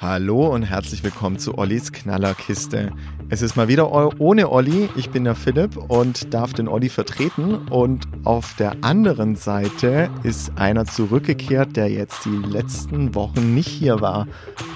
[0.00, 2.92] Hallo und herzlich willkommen zu Ollis Knallerkiste.
[3.30, 4.88] Es ist mal wieder ohne Olli.
[4.94, 7.66] Ich bin der Philipp und darf den Olli vertreten.
[7.68, 14.00] Und auf der anderen Seite ist einer zurückgekehrt, der jetzt die letzten Wochen nicht hier
[14.00, 14.28] war.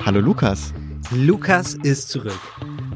[0.04, 0.74] Hallo Lukas.
[1.12, 2.40] Lukas ist zurück.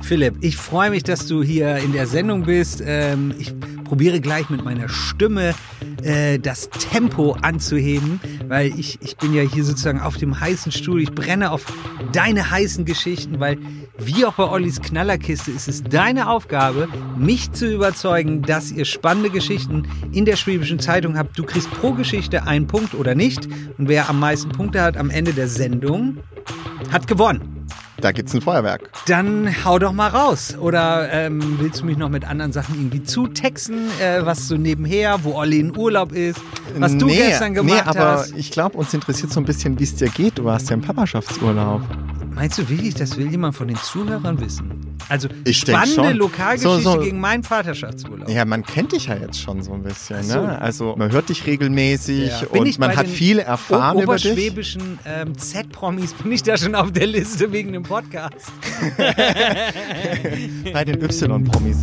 [0.00, 2.82] Philipp, ich freue mich, dass du hier in der Sendung bist.
[2.84, 3.54] Ähm, ich
[3.87, 5.55] probiere gleich mit meiner Stimme
[6.03, 11.00] äh, das Tempo anzuheben, weil ich, ich bin ja hier sozusagen auf dem heißen Stuhl.
[11.00, 11.64] Ich brenne auf
[12.12, 13.59] deine heißen Geschichten, weil
[13.99, 19.30] wie auch bei Ollis Knallerkiste ist es deine Aufgabe, mich zu überzeugen, dass ihr spannende
[19.30, 21.39] Geschichten in der Schwäbischen Zeitung habt.
[21.39, 23.46] Du kriegst pro Geschichte einen Punkt oder nicht.
[23.79, 26.18] Und wer am meisten Punkte hat am Ende der Sendung,
[26.93, 27.55] hat gewonnen.
[28.00, 28.91] Da gibt's ein Feuerwerk.
[29.07, 30.57] Dann hau doch mal raus.
[30.59, 35.25] Oder ähm, willst du mich noch mit anderen Sachen irgendwie zutexten, äh, was so nebenher,
[35.25, 36.41] wo Olli in Urlaub ist,
[36.77, 38.34] was du nee, gestern gemacht nee, aber hast?
[38.36, 40.39] ich glaube, uns interessiert so ein bisschen, wie es dir geht.
[40.39, 41.83] Du hast ja einen Papaschaftsurlaub.
[42.36, 44.98] Meinst du wirklich, das will jemand von den Zuhörern wissen?
[45.08, 48.28] Also ich spannende Lokalgeschichte so, so, gegen meinen Vaterschaftsurlaub.
[48.28, 50.22] Ja, man kennt dich ja jetzt schon so ein bisschen.
[50.22, 50.42] So.
[50.42, 50.60] Ne?
[50.60, 52.47] Also man hört dich regelmäßig ja.
[52.48, 54.27] und man hat viel erfahren über dich.
[54.27, 58.53] oberschwäbischen ähm, Z-Promis bin ich da schon auf der Liste wegen dem Podcast.
[60.72, 61.78] bei den Y-Promis.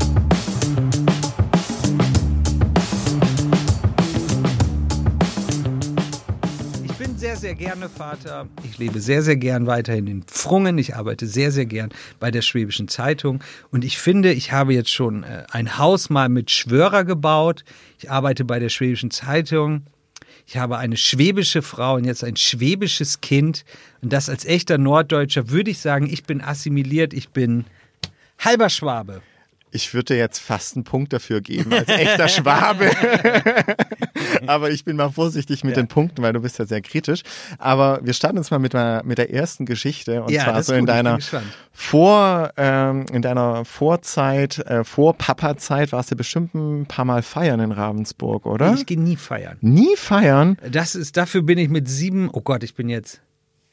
[7.33, 8.47] Sehr, sehr gerne Vater.
[8.63, 10.77] Ich lebe sehr, sehr gern weiterhin in Pfrungen.
[10.77, 11.89] Ich arbeite sehr, sehr gern
[12.19, 13.43] bei der Schwäbischen Zeitung.
[13.71, 17.63] Und ich finde, ich habe jetzt schon äh, ein Haus mal mit Schwörer gebaut.
[17.97, 19.81] Ich arbeite bei der Schwäbischen Zeitung.
[20.45, 23.65] Ich habe eine schwäbische Frau und jetzt ein schwäbisches Kind.
[24.03, 27.65] Und das als echter Norddeutscher würde ich sagen, ich bin assimiliert, ich bin
[28.37, 29.23] halber Schwabe.
[29.73, 32.91] Ich würde jetzt fast einen Punkt dafür geben, als echter Schwabe.
[34.47, 35.81] Aber ich bin mal vorsichtig mit ja.
[35.81, 37.23] den Punkten, weil du bist ja sehr kritisch.
[37.57, 40.21] Aber wir starten uns mal mit, mit der ersten Geschichte.
[40.21, 41.17] Und ja, zwar so in deiner
[41.71, 47.59] vor, ähm, in deiner Vorzeit, äh, vor Papa-Zeit warst du bestimmt ein paar Mal feiern
[47.59, 48.75] in Ravensburg, oder?
[48.75, 49.57] Ich gehe nie feiern.
[49.61, 50.57] Nie feiern?
[50.69, 53.21] Das ist, dafür bin ich mit sieben, oh Gott, ich bin jetzt,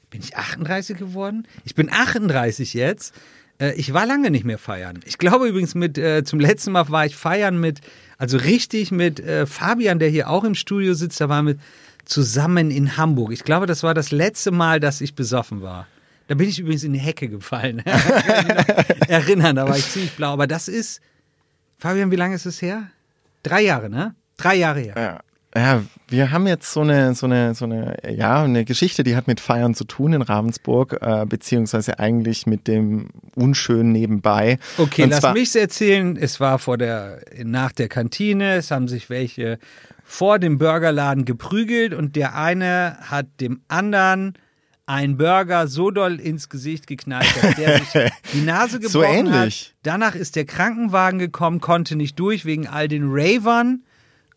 [0.08, 1.46] bin ich 38 geworden?
[1.64, 3.14] Ich bin 38 jetzt.
[3.60, 5.00] Äh, ich war lange nicht mehr feiern.
[5.04, 7.81] Ich glaube übrigens mit, äh, zum letzten Mal war ich feiern mit,
[8.19, 11.56] also richtig mit äh, Fabian, der hier auch im Studio sitzt, da waren wir
[12.04, 13.32] zusammen in Hamburg.
[13.32, 15.87] Ich glaube, das war das letzte Mal, dass ich besoffen war.
[16.26, 17.82] Da bin ich übrigens in die Hecke gefallen.
[19.09, 20.32] erinnern, da war ich ziemlich blau.
[20.32, 21.00] Aber das ist,
[21.78, 22.88] Fabian, wie lange ist es her?
[23.43, 24.15] Drei Jahre, ne?
[24.37, 24.94] Drei Jahre her.
[24.97, 25.20] Ja.
[25.55, 29.27] Ja, wir haben jetzt so eine, so eine, so eine, ja, eine Geschichte, die hat
[29.27, 34.59] mit Feiern zu tun in Ravensburg, äh, beziehungsweise eigentlich mit dem Unschönen nebenbei.
[34.78, 36.16] Okay, Und lass mich erzählen.
[36.16, 39.59] Es war vor der, nach der Kantine, es haben sich welche
[40.05, 44.34] vor dem Burgerladen geprügelt und der eine hat dem anderen
[44.87, 49.67] einen Burger so doll ins Gesicht geknallt, dass der sich die Nase gebrochen so ähnlich.
[49.69, 49.75] hat.
[49.84, 53.84] Danach ist der Krankenwagen gekommen, konnte nicht durch wegen all den Ravern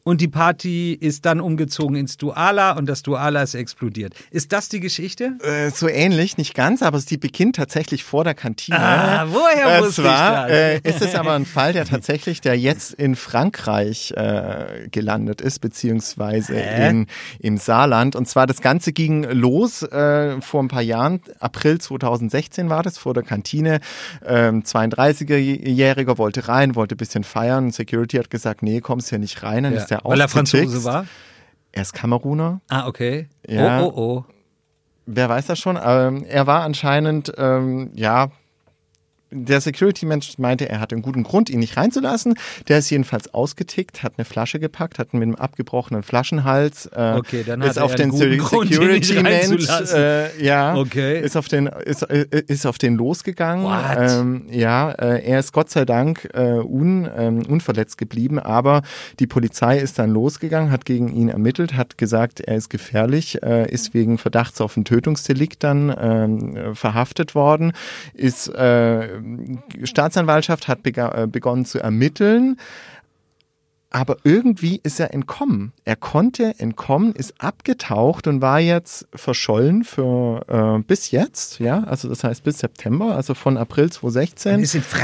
[0.03, 4.13] und die Party ist dann umgezogen ins Duala und das Duala ist explodiert.
[4.31, 5.37] Ist das die Geschichte?
[5.41, 8.79] Äh, so ähnlich, nicht ganz, aber sie beginnt tatsächlich vor der Kantine.
[8.79, 10.85] Ah, woher äh, wusste zwar, ich das?
[10.85, 15.59] Äh, ist es aber ein Fall, der tatsächlich, der jetzt in Frankreich äh, gelandet ist,
[15.59, 17.07] beziehungsweise in,
[17.39, 18.15] im Saarland.
[18.17, 22.97] Und zwar das Ganze ging los äh, vor ein paar Jahren, April 2016 war das,
[22.97, 23.79] vor der Kantine.
[24.25, 27.71] Ähm, 32-Jähriger wollte rein, wollte ein bisschen feiern.
[27.71, 29.63] Security hat gesagt, nee, kommst hier nicht rein.
[29.63, 29.81] Dann ja.
[29.81, 31.05] ist der Weil er Franzose war?
[31.71, 32.61] Er ist Kameruner.
[32.69, 33.27] Ah, okay.
[33.47, 33.81] Ja.
[33.81, 34.25] Oh, oh, oh.
[35.05, 35.77] Wer weiß das schon?
[35.83, 38.29] Ähm, er war anscheinend, ähm, ja,
[39.33, 42.35] der Security-Mensch meinte, er hatte einen guten Grund, ihn nicht reinzulassen.
[42.67, 47.43] Der ist jedenfalls ausgetickt, hat eine Flasche gepackt, hat mit einem abgebrochenen Flaschenhals, äh, okay,
[47.45, 51.19] dann ist hat auf den Security-Mensch, äh, ja, okay.
[51.19, 53.67] ist auf den, ist, äh, ist auf den losgegangen.
[53.97, 58.83] Ähm, ja, äh, er ist Gott sei Dank äh, un, ähm, unverletzt geblieben, aber
[59.19, 63.69] die Polizei ist dann losgegangen, hat gegen ihn ermittelt, hat gesagt, er ist gefährlich, äh,
[63.69, 67.73] ist wegen Verdachts auf ein Tötungsdelikt dann äh, verhaftet worden,
[68.13, 69.07] ist äh,
[69.83, 72.57] Staatsanwaltschaft hat äh, begonnen zu ermitteln.
[73.95, 75.71] Aber irgendwie ist er entkommen.
[75.85, 80.43] Er konnte entkommen, ist abgetaucht und war jetzt verschollen für
[80.79, 84.61] äh, bis jetzt, ja, also das heißt bis September, also von April 2016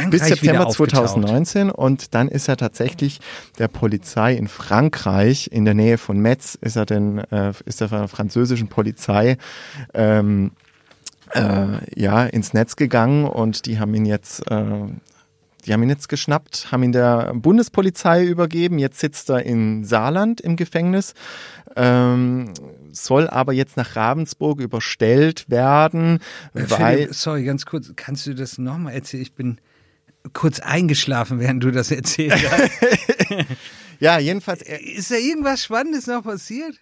[0.10, 3.20] bis September 2019 und dann ist er tatsächlich
[3.60, 7.90] der Polizei in Frankreich in der Nähe von Metz ist er denn äh, ist er
[7.90, 9.38] von der französischen Polizei
[9.94, 10.50] ähm,
[11.34, 14.88] äh, ja ins Netz gegangen und die haben ihn jetzt äh,
[15.66, 18.80] die haben ihn jetzt geschnappt, haben ihn der Bundespolizei übergeben.
[18.80, 21.14] Jetzt sitzt er in Saarland im Gefängnis,
[21.76, 22.54] ähm,
[22.92, 26.20] soll aber jetzt nach Ravensburg überstellt werden,
[26.54, 29.24] Äh, weil Philipp, sorry, ganz kurz, kannst du das nochmal erzählen?
[29.24, 29.60] Ich bin
[30.34, 32.72] kurz eingeschlafen, während du das erzählt hast.
[34.00, 36.76] ja jedenfalls Ist da irgendwas Spannendes noch passiert?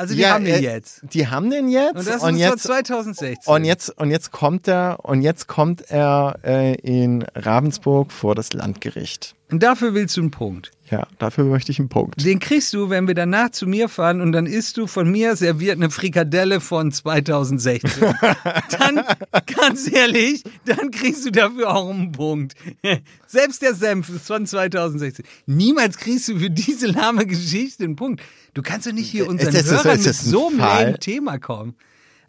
[0.00, 1.00] Also die ja, haben den er- jetzt.
[1.02, 3.52] Die haben den jetzt Und das und ist jetzt so 2016.
[3.54, 8.54] und jetzt und jetzt kommt er und jetzt kommt er äh, in Ravensburg vor das
[8.54, 9.34] Landgericht.
[9.50, 10.70] Und dafür willst du einen Punkt.
[10.90, 12.24] Ja, dafür möchte ich einen Punkt.
[12.24, 15.36] Den kriegst du, wenn wir danach zu mir fahren und dann isst du von mir
[15.36, 17.90] serviert eine Frikadelle von 2016.
[18.78, 19.04] dann,
[19.46, 22.54] ganz ehrlich, dann kriegst du dafür auch einen Punkt.
[23.26, 25.24] Selbst der Senf ist von 2016.
[25.46, 28.22] Niemals kriegst du für diese lahme Geschichte einen Punkt.
[28.54, 31.38] Du kannst doch nicht hier unseren ist- Hörern ist mit es ein so einem Thema
[31.38, 31.74] kommen.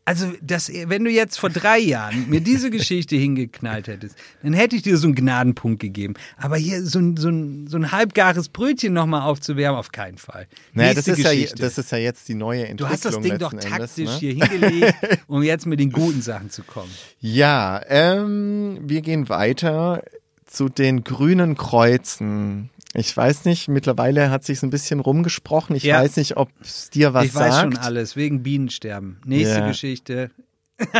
[0.03, 4.75] Also, das, wenn du jetzt vor drei Jahren mir diese Geschichte hingeknallt hättest, dann hätte
[4.75, 6.15] ich dir so einen Gnadenpunkt gegeben.
[6.37, 10.47] Aber hier so ein, so ein, so ein halbgares Brötchen nochmal aufzuwärmen, auf keinen Fall.
[10.73, 12.89] Naja, das ist, ja, das ist ja jetzt die neue du Entwicklung.
[12.89, 14.17] hast das Ding doch letzten Endes, taktisch ne?
[14.17, 14.95] hier hingelegt,
[15.27, 16.91] um jetzt mit den guten Sachen zu kommen.
[17.19, 20.03] Ja, ähm, wir gehen weiter
[20.45, 22.69] zu den grünen Kreuzen.
[22.93, 25.75] Ich weiß nicht, mittlerweile hat sich ein bisschen rumgesprochen.
[25.75, 26.01] Ich Ja.
[26.01, 27.61] weiß nicht, ob es dir was ich weiß sagt.
[27.61, 29.21] schon alles, wegen Bienensterben.
[29.25, 29.67] Nächste Ja.
[29.67, 30.31] Geschichte.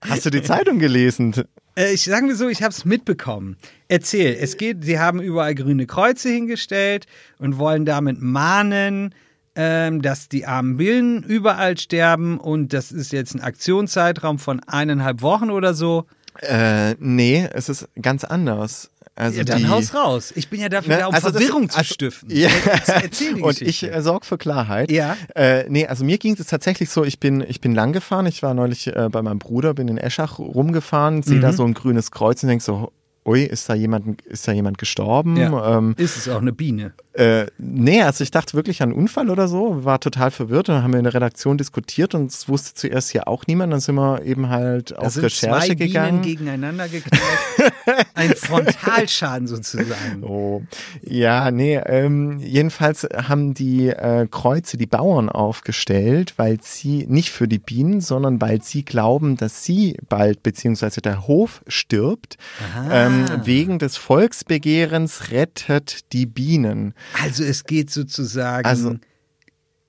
[0.00, 1.34] Hast du die Zeitung gelesen?
[1.76, 3.56] Äh, ich sagen wir so, ich habe es mitbekommen.
[3.88, 7.06] Erzähl, es geht, sie haben überall grüne Kreuze hingestellt
[7.38, 9.14] und wollen damit mahnen,
[9.54, 15.22] ähm, dass die armen Bienen überall sterben und das ist jetzt ein Aktionszeitraum von eineinhalb
[15.22, 16.06] Wochen oder so.
[16.42, 18.90] Äh, nee, es ist ganz anders.
[19.18, 20.32] Also ja, dann die, haus raus.
[20.36, 22.28] Ich bin ja dafür Ne, da, um also das- Verwirrung zu also- stiften.
[22.30, 22.50] Ja.
[23.02, 24.90] Erzähl die Und ich äh, sorge für Klarheit.
[24.90, 25.16] Ja.
[25.34, 28.42] Äh, nee, also mir ging es tatsächlich so, ich bin, ich bin lang gefahren, ich
[28.42, 31.40] war neulich äh, bei meinem Bruder, bin in Eschach rumgefahren, sehe Mhm.
[31.40, 32.92] da so ein grünes Kreuz und denk so,
[33.26, 35.36] ui, ist da jemand, ist da jemand gestorben?
[35.36, 35.78] Ja.
[35.78, 36.92] Ähm, ist es auch eine Biene?
[37.16, 40.76] äh, nee, also ich dachte wirklich an einen Unfall oder so, war total verwirrt und
[40.76, 43.80] dann haben wir in der Redaktion diskutiert und es wusste zuerst hier auch niemand, dann
[43.80, 46.20] sind wir eben halt Da auf sind Recherche zwei gegangen.
[46.20, 47.22] Bienen gegeneinander geknallt.
[48.14, 50.22] Ein Frontalschaden sozusagen.
[50.24, 50.62] Oh,
[51.02, 57.48] ja, nee, ähm, jedenfalls haben die äh, Kreuze die Bauern aufgestellt, weil sie, nicht für
[57.48, 62.36] die Bienen, sondern weil sie glauben, dass sie bald, beziehungsweise der Hof stirbt,
[62.90, 66.94] ähm, wegen des Volksbegehrens rettet die Bienen.
[67.22, 68.66] Also es geht sozusagen.
[68.66, 68.96] Also,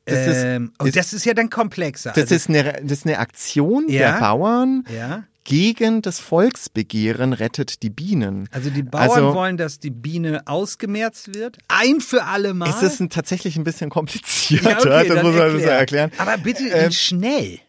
[0.06, 2.12] das ist- ähm, oh, ist- das ist ja dann komplexer.
[2.12, 4.13] Das also, ist eine, das ist eine Aktion Ja.
[4.13, 5.24] der Bauern ja.
[5.44, 8.47] gegen das Volksbegehren rettet die Bienen.
[8.51, 11.57] Also die Bauern Also- wollen, dass die Biene ausgemerzt wird.
[11.68, 12.69] Ein für alle Mal.
[12.69, 16.12] Es ist ein, tatsächlich ein bisschen komplizierter, ja, okay, das muss man erklären.
[16.18, 17.59] Aber bitte Ähm, schnell.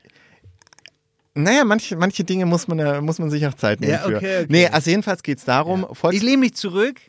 [1.43, 4.17] Naja, manche, manche Dinge muss man, muss man sich auch Zeit nehmen Ja, für.
[4.17, 4.47] okay, okay.
[4.49, 7.01] Nee, also jedenfalls geht's darum, Volks Ich lehne mich zurück.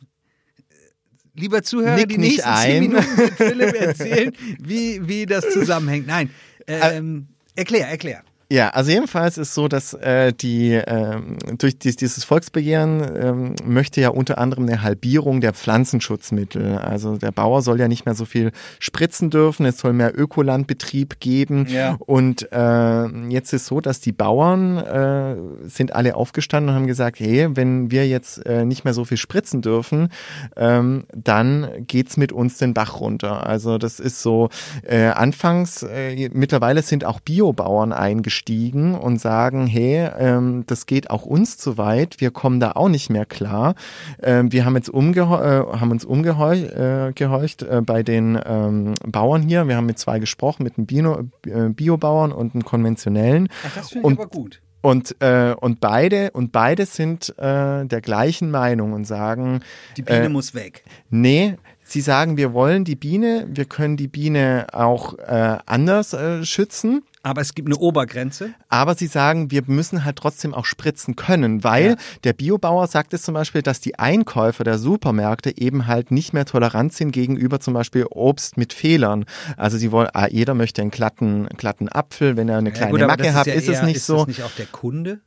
[1.35, 2.63] Lieber Zuhörer, Nick die nächsten ein.
[2.71, 6.05] zehn Minuten wird Philipp erzählen, wie, wie das zusammenhängt.
[6.07, 6.29] Nein,
[6.67, 8.23] ähm, erklär, erklär.
[8.51, 14.01] Ja, also jedenfalls ist so, dass äh, die ähm, durch dies, dieses Volksbegehren ähm, möchte
[14.01, 16.79] ja unter anderem eine Halbierung der Pflanzenschutzmittel.
[16.79, 21.19] Also der Bauer soll ja nicht mehr so viel spritzen dürfen, es soll mehr Ökolandbetrieb
[21.19, 21.67] geben.
[21.69, 21.95] Ja.
[21.99, 25.35] Und äh, jetzt ist so, dass die Bauern äh,
[25.69, 29.17] sind alle aufgestanden und haben gesagt, hey, wenn wir jetzt äh, nicht mehr so viel
[29.17, 30.09] spritzen dürfen,
[30.55, 33.45] ähm, dann geht's mit uns den Bach runter.
[33.45, 34.49] Also das ist so
[34.81, 37.93] äh, anfangs, äh, mittlerweile sind auch Biobauern
[38.39, 42.89] eingestiegen und sagen, hey, ähm, das geht auch uns zu weit, wir kommen da auch
[42.89, 43.75] nicht mehr klar.
[44.21, 48.93] Ähm, wir haben jetzt umgeheu äh, haben uns umgehorcht äh, gehorcht, äh, bei den ähm,
[49.05, 49.67] Bauern hier.
[49.67, 53.49] Wir haben mit zwei gesprochen, mit einem Bio, äh, Biobauern und einem konventionellen.
[53.67, 54.61] Ach, das finde Und- ich aber gut.
[54.81, 59.59] Und, äh, und beide und beide sind äh, der gleichen Meinung und sagen,
[59.97, 60.85] Die Biene äh, muss weg.
[61.09, 66.45] nee, sie sagen, wir wollen die Biene, wir können die Biene auch äh, anders äh,
[66.45, 67.01] schützen.
[67.21, 68.51] Aber es gibt eine Obergrenze.
[68.69, 71.95] Aber sie sagen, wir müssen halt trotzdem auch spritzen können, weil Ja.
[72.23, 76.45] der Biobauer sagt es zum Beispiel, dass die Einkäufer der Supermärkte eben halt nicht mehr
[76.45, 79.25] tolerant sind gegenüber zum Beispiel Obst mit Fehlern.
[79.57, 83.01] Also sie wollen, ah, jeder möchte einen glatten, glatten Apfel, wenn er eine kleine gut,
[83.05, 84.17] Macke hat, ja ist es eher- nicht ist so.
[84.19, 85.19] Das nicht auch der Kunde?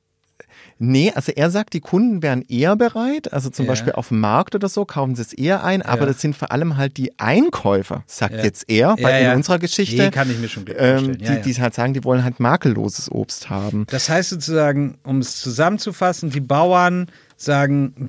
[0.79, 3.73] Nee, also er sagt, die Kunden wären eher bereit, also zum Ja.
[3.73, 6.07] Beispiel auf dem Markt oder so, kaufen sie es eher ein, aber Ja.
[6.09, 8.43] das sind vor allem halt die Einkäufer, sagt Ja.
[8.45, 10.03] jetzt er Ja, in unserer Geschichte.
[10.05, 11.11] Nee, kann ich mir schon vorstellen.
[11.11, 13.87] ähm, die, die halt sagen, die wollen halt makelloses Obst haben.
[13.91, 17.07] Das heißt sozusagen, um es zusammenzufassen, die Bauern
[17.37, 18.09] sagen,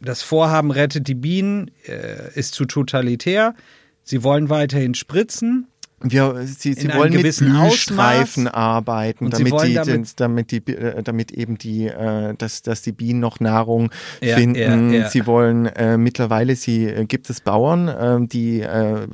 [0.00, 3.54] das Vorhaben rettet die Bienen, äh, ist zu totalitär.
[4.02, 5.66] Sie wollen weiterhin spritzen.
[6.02, 8.54] Wir, sie, sie wollen mit Blühstreifen Ausmaß.
[8.54, 13.20] arbeiten, damit die, damit, damit, die, äh, damit eben die, äh, dass, dass die Bienen
[13.20, 13.90] noch Nahrung
[14.22, 14.92] ja, finden.
[14.92, 15.08] Ja, ja.
[15.08, 19.06] Sie wollen äh, mittlerweile, sie äh, gibt es Bauern, äh, die äh,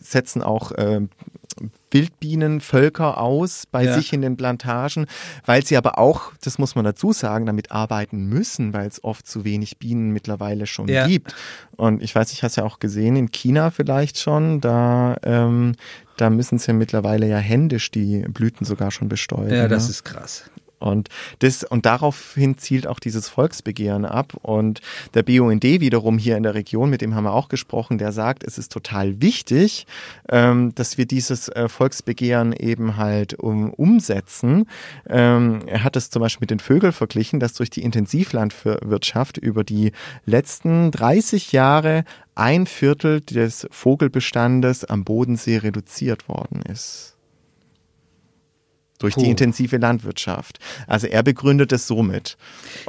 [0.00, 1.02] setzen auch äh,
[1.94, 3.94] Wildbienenvölker aus bei ja.
[3.94, 5.06] sich in den Plantagen,
[5.46, 9.26] weil sie aber auch, das muss man dazu sagen, damit arbeiten müssen, weil es oft
[9.26, 11.06] zu wenig Bienen mittlerweile schon ja.
[11.06, 11.34] gibt.
[11.76, 15.76] Und ich weiß, ich habe es ja auch gesehen, in China vielleicht schon, da, ähm,
[16.16, 19.50] da müssen sie ja mittlerweile ja händisch die Blüten sogar schon besteuern.
[19.54, 19.90] Ja, das ne?
[19.90, 20.50] ist krass.
[20.84, 24.34] Und, das, und daraufhin zielt auch dieses Volksbegehren ab.
[24.42, 24.82] Und
[25.14, 28.44] der BUND wiederum hier in der Region, mit dem haben wir auch gesprochen, der sagt,
[28.44, 29.86] es ist total wichtig,
[30.28, 34.66] ähm, dass wir dieses äh, Volksbegehren eben halt um, umsetzen.
[35.08, 39.64] Ähm, er hat es zum Beispiel mit den Vögeln verglichen, dass durch die Intensivlandwirtschaft über
[39.64, 39.92] die
[40.26, 47.13] letzten 30 Jahre ein Viertel des Vogelbestandes am Bodensee reduziert worden ist
[48.98, 49.22] durch Puh.
[49.22, 50.58] die intensive Landwirtschaft.
[50.86, 52.36] Also er begründet es somit.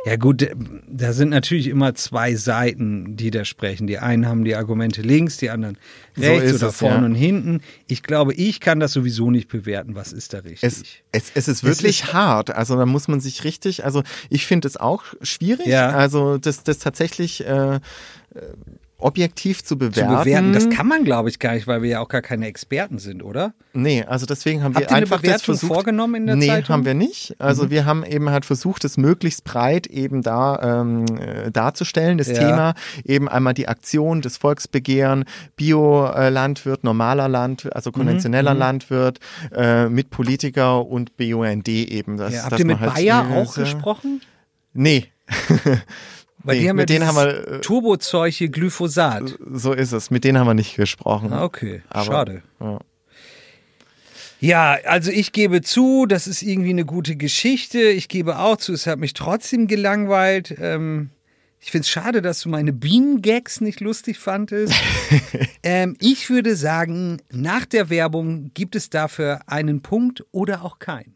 [0.06, 0.48] Ja gut,
[0.88, 3.88] da sind natürlich immer zwei Seiten, die da sprechen.
[3.88, 5.78] Die einen haben die Argumente links, die anderen
[6.16, 7.06] rechts so oder es, vorne ja.
[7.06, 7.62] und hinten.
[7.88, 9.96] Ich glaube, ich kann das sowieso nicht bewerten.
[9.96, 10.64] Was ist da richtig?
[10.64, 12.52] Es, es, es ist wirklich ist, hart.
[12.52, 15.68] Also da muss man sich richtig, also ich finde es auch schwierig.
[15.68, 15.90] Ja.
[15.90, 17.80] Also das, das tatsächlich äh,
[18.98, 20.10] objektiv zu bewerten.
[20.10, 22.48] Zu bewerten, das kann man, glaube ich, gar nicht, weil wir ja auch gar keine
[22.48, 23.54] Experten sind, oder?
[23.74, 26.64] Nee, also deswegen haben Habt wir einfach eine Bewertung versucht, vorgenommen in der nee, Zeitung?
[26.64, 27.36] Nee, haben wir nicht.
[27.38, 27.70] Also mhm.
[27.72, 32.36] wir haben eben halt versucht, es möglichst breit eben da ähm, äh, darzustellen, das ja.
[32.36, 32.74] Thema.
[33.04, 35.26] Eben einmal die Aktion, das Volksbegehren,
[35.58, 38.60] Biolandwirt, normaler Landwirt, also konventioneller mhm.
[38.60, 39.20] Landwirt,
[39.54, 42.16] äh, mit Politiker und BUND eben.
[42.16, 44.22] Das, ja, habt ihr mit halt Bayer auch gesprochen?
[44.74, 45.08] Nee.
[46.46, 49.36] Weil nee, die haben mit ja denen haben wir äh, Turbozeuche Glyphosat.
[49.52, 50.12] So ist es.
[50.12, 51.34] Mit denen haben wir nicht gesprochen.
[51.34, 52.44] Ah, okay, Aber, schade.
[52.60, 52.80] Ja.
[54.40, 57.80] Ja, also ich gebe zu, das ist irgendwie eine gute Geschichte.
[57.80, 60.56] Ich gebe auch zu, es hat mich trotzdem gelangweilt.
[60.60, 61.10] Ähm,
[61.60, 64.76] ich finde es schade, dass du meine Bienengags nicht lustig fandest.
[65.64, 71.16] ähm, ich würde sagen, nach der Werbung gibt es dafür einen Punkt oder auch keinen.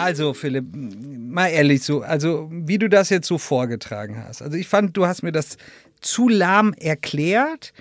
[0.00, 4.42] Also, Philipp, mal ehrlich so, also wie du das jetzt so vorgetragen hast.
[4.42, 5.56] Also ich fand, du hast mir das
[6.00, 7.72] zu lahm erklärt.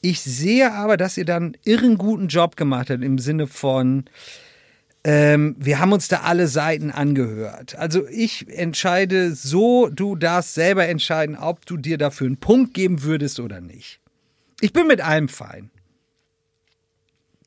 [0.00, 4.04] Ich sehe aber, dass ihr dann irren guten Job gemacht habt im Sinne von,
[5.04, 7.76] ähm, wir haben uns da alle Seiten angehört.
[7.76, 13.02] Also ich entscheide so, du darfst selber entscheiden, ob du dir dafür einen Punkt geben
[13.02, 14.00] würdest oder nicht.
[14.60, 15.70] Ich bin mit allem fein.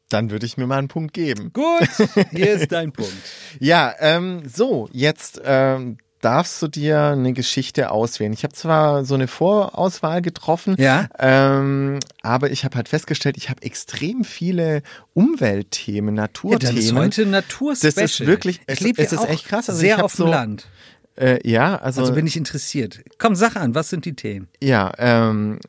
[0.09, 1.51] Dann würde ich mir mal einen Punkt geben.
[1.53, 1.89] Gut,
[2.31, 3.13] hier ist dein Punkt.
[3.59, 8.33] Ja, ähm, so, jetzt ähm, darfst du dir eine Geschichte auswählen.
[8.33, 11.07] Ich habe zwar so eine Vorauswahl getroffen, ja.
[11.19, 14.81] ähm, aber ich habe halt festgestellt, ich habe extrem viele
[15.13, 16.61] Umweltthemen, Naturthemen.
[16.61, 18.03] Ja, das ist heute Naturspecial.
[18.03, 19.69] Das ist wirklich, es, ich es ist echt krass.
[19.69, 20.67] Also sehr auf dem so, Land.
[21.17, 22.01] Äh, ja, also.
[22.01, 23.03] Also bin ich interessiert.
[23.17, 24.47] Komm, sag an, was sind die Themen?
[24.61, 25.59] Ja, ähm,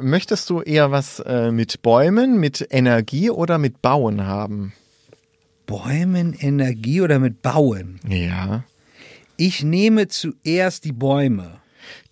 [0.00, 4.72] möchtest du eher was äh, mit Bäumen, mit Energie oder mit Bauen haben?
[5.66, 8.00] Bäumen, Energie oder mit Bauen?
[8.08, 8.64] Ja.
[9.36, 11.60] Ich nehme zuerst die Bäume.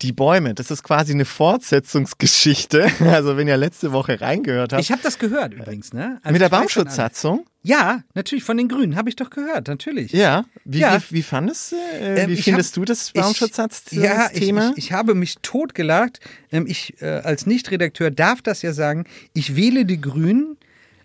[0.01, 2.85] Die Bäume, das ist quasi eine Fortsetzungsgeschichte.
[3.15, 4.81] Also wenn ihr letzte Woche reingehört habt.
[4.81, 6.19] Ich habe das gehört übrigens, ne?
[6.21, 7.45] Also mit der Baumschutzsatzung?
[7.61, 10.11] Ja, natürlich von den Grünen habe ich doch gehört, natürlich.
[10.11, 10.45] Ja.
[10.65, 11.01] Wie, ja.
[11.09, 11.75] wie, wie fandest du?
[11.75, 14.03] Äh, ähm, wie findest hab, du das Baumschutzsatzthema?
[14.03, 16.19] Ja, ich, ich, ich, habe mich totgelacht.
[16.51, 19.05] Ähm, ich äh, als Nichtredakteur darf das ja sagen.
[19.33, 20.57] Ich wähle die Grünen,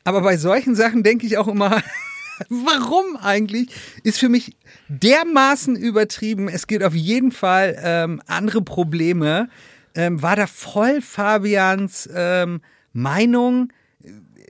[0.04, 1.82] aber bei solchen Sachen denke ich auch immer.
[2.48, 3.68] Warum eigentlich?
[4.02, 4.56] Ist für mich
[4.88, 6.48] dermaßen übertrieben.
[6.48, 9.48] Es gibt auf jeden Fall ähm, andere Probleme.
[9.94, 12.60] Ähm, war da voll Fabians ähm,
[12.92, 13.72] Meinung?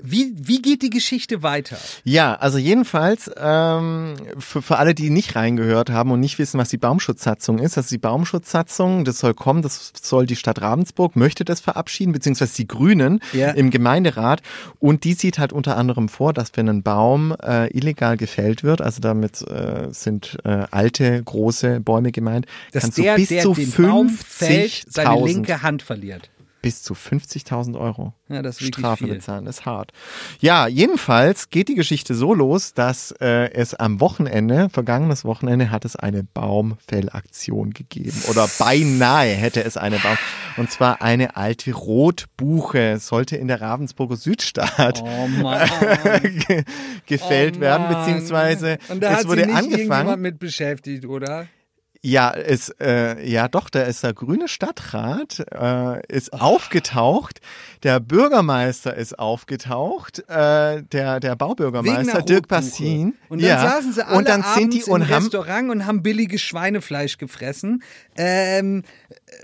[0.02, 1.76] Wie, wie geht die Geschichte weiter?
[2.04, 6.68] Ja, also jedenfalls ähm, für, für alle, die nicht reingehört haben und nicht wissen, was
[6.68, 11.44] die Baumschutzsatzung ist, also die Baumschutzsatzung, das soll kommen, das soll die Stadt Ravensburg, möchte
[11.44, 13.50] das verabschieden, beziehungsweise die Grünen ja.
[13.50, 14.42] im Gemeinderat
[14.78, 18.80] und die sieht halt unter anderem vor, dass wenn ein Baum äh, illegal gefällt wird,
[18.80, 23.70] also damit äh, sind äh, alte, große Bäume gemeint, dass der, bis der zu den
[23.72, 26.30] Baum fällt, seine linke Hand verliert.
[26.62, 29.14] Bis zu 50.000 Euro Ja, das Strafe viel.
[29.14, 29.44] bezahlen.
[29.46, 29.92] Das ist hart.
[30.40, 35.84] Ja, jedenfalls geht die Geschichte so los, dass äh, es am Wochenende, vergangenes Wochenende, hat
[35.84, 38.16] es eine Baumfellaktion gegeben.
[38.28, 40.16] Oder beinahe hätte es eine Baum.
[40.56, 45.28] Und zwar eine alte Rotbuche sollte in der Ravensburger Südstadt Oh
[47.06, 50.20] gefällt Oh werden, beziehungsweise Und da es wurde angefangen.
[50.20, 51.46] mit beschäftigt, oder?
[52.02, 57.40] Ja, es, äh, ja doch, da ist der grüne Stadtrat, äh, ist aufgetaucht,
[57.82, 62.48] der Bürgermeister ist aufgetaucht, äh, der, der Baubürgermeister Dirk.
[62.48, 63.14] Passin.
[63.28, 63.60] Und dann ja.
[63.60, 66.40] saßen sie alle und dann sind die abends im und haben Restaurant und haben billiges
[66.40, 67.82] Schweinefleisch gefressen,
[68.16, 68.82] ähm,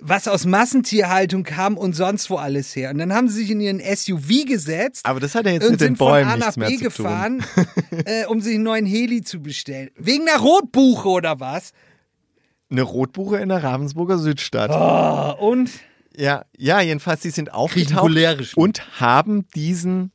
[0.01, 2.91] was aus Massentierhaltung kam und sonst wo alles her.
[2.91, 5.73] Und dann haben sie sich in ihren SUV gesetzt aber das hat ja jetzt und
[5.73, 7.45] mit den sind von Bäumen A nach B gefahren,
[8.07, 9.91] äh, um sich einen neuen Heli zu bestellen.
[9.97, 11.73] Wegen einer Rotbuche oder was?
[12.71, 14.71] Eine Rotbuche in der Ravensburger Südstadt.
[14.71, 15.71] Oh, und
[16.17, 20.11] Ja, ja, jedenfalls, sie sind aufgetaucht und haben diesen,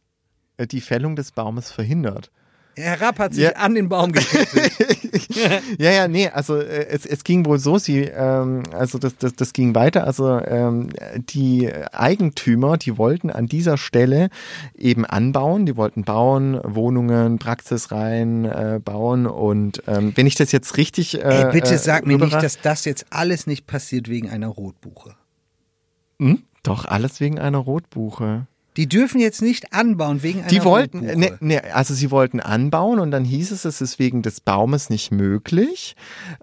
[0.58, 2.32] äh, die Fällung des Baumes verhindert.
[2.76, 3.52] Herr Rapp hat sich Ja.
[3.54, 4.72] an den Baum gekettet.
[5.78, 9.34] Ja, ja, nee, also äh, es, es ging wohl so, sie, ähm, also das, das,
[9.34, 14.30] das ging weiter, also ähm, die Eigentümer, die wollten an dieser Stelle
[14.78, 20.78] eben anbauen, die wollten bauen, Wohnungen, Praxisreihen äh, bauen und ähm, wenn ich das jetzt
[20.78, 24.30] richtig äh, Ey, bitte äh, sag mir nicht, dass das jetzt alles nicht passiert wegen
[24.30, 25.16] einer Rotbuche.
[26.20, 26.44] Hm?
[26.64, 28.48] Doch, alles wegen einer Rotbuche.
[28.78, 33.00] Die dürfen jetzt nicht anbauen wegen einer Die wollten, ne, ne, also sie wollten anbauen
[33.00, 35.98] und dann hieß es, es ist wegen des Baumes nicht möglich.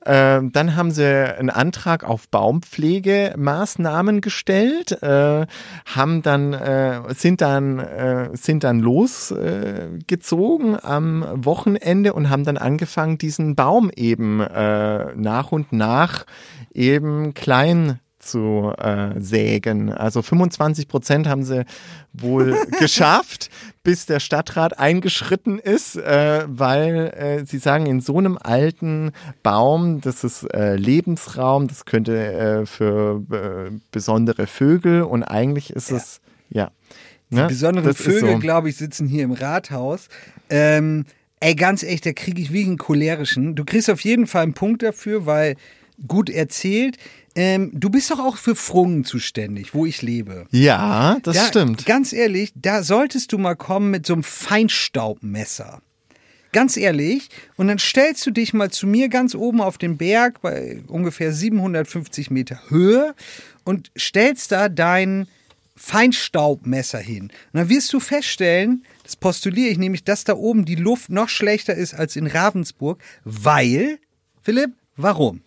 [0.05, 5.47] Ähm, dann haben sie einen Antrag auf Baumpflegemaßnahmen gestellt, äh,
[5.87, 12.59] haben dann, äh, sind dann, äh, sind dann losgezogen äh, am Wochenende und haben dann
[12.59, 16.27] angefangen, diesen Baum eben äh, nach und nach
[16.75, 19.93] eben klein zu äh, sägen.
[19.93, 21.65] Also 25 Prozent haben sie
[22.13, 23.51] wohl geschafft,
[23.83, 30.01] bis der Stadtrat eingeschritten ist, äh, weil äh, sie sagen, in so einem alten Baum,
[30.01, 36.21] das ist äh, Lebensraum, das könnte äh, für äh, besondere Vögel und eigentlich ist es,
[36.51, 36.71] ja.
[37.31, 37.47] Ne?
[37.47, 38.39] Besondere Das ist Vögel, so.
[38.39, 40.09] glaube ich, sitzen hier im Rathaus.
[40.49, 41.05] Ähm,
[41.41, 43.55] ey, ganz echt, da kriege ich wie einen cholerischen.
[43.55, 45.57] Du kriegst auf jeden Fall einen Punkt dafür, weil
[46.07, 46.97] gut erzählt.
[47.38, 50.47] Ähm, du bist doch auch für Frungen zuständig, wo ich lebe.
[50.50, 51.87] Ja, das da, stimmt.
[51.87, 55.81] Ganz ehrlich, da solltest du mal kommen mit so einem Feinstaubmesser.
[56.51, 57.29] Ganz ehrlich.
[57.57, 61.33] Und dann stellst du dich mal zu mir ganz oben auf den Berg bei ungefähr
[61.33, 63.14] 750 Meter Höhe
[63.62, 65.29] und stellst da dein
[65.77, 67.27] Feinstaubmesser hin.
[67.27, 71.29] Und dann wirst du feststellen, das postuliere ich nämlich, dass da oben die Luft noch
[71.29, 74.01] schlechter ist als in Ravensburg, weil,
[74.42, 75.42] Philipp, warum?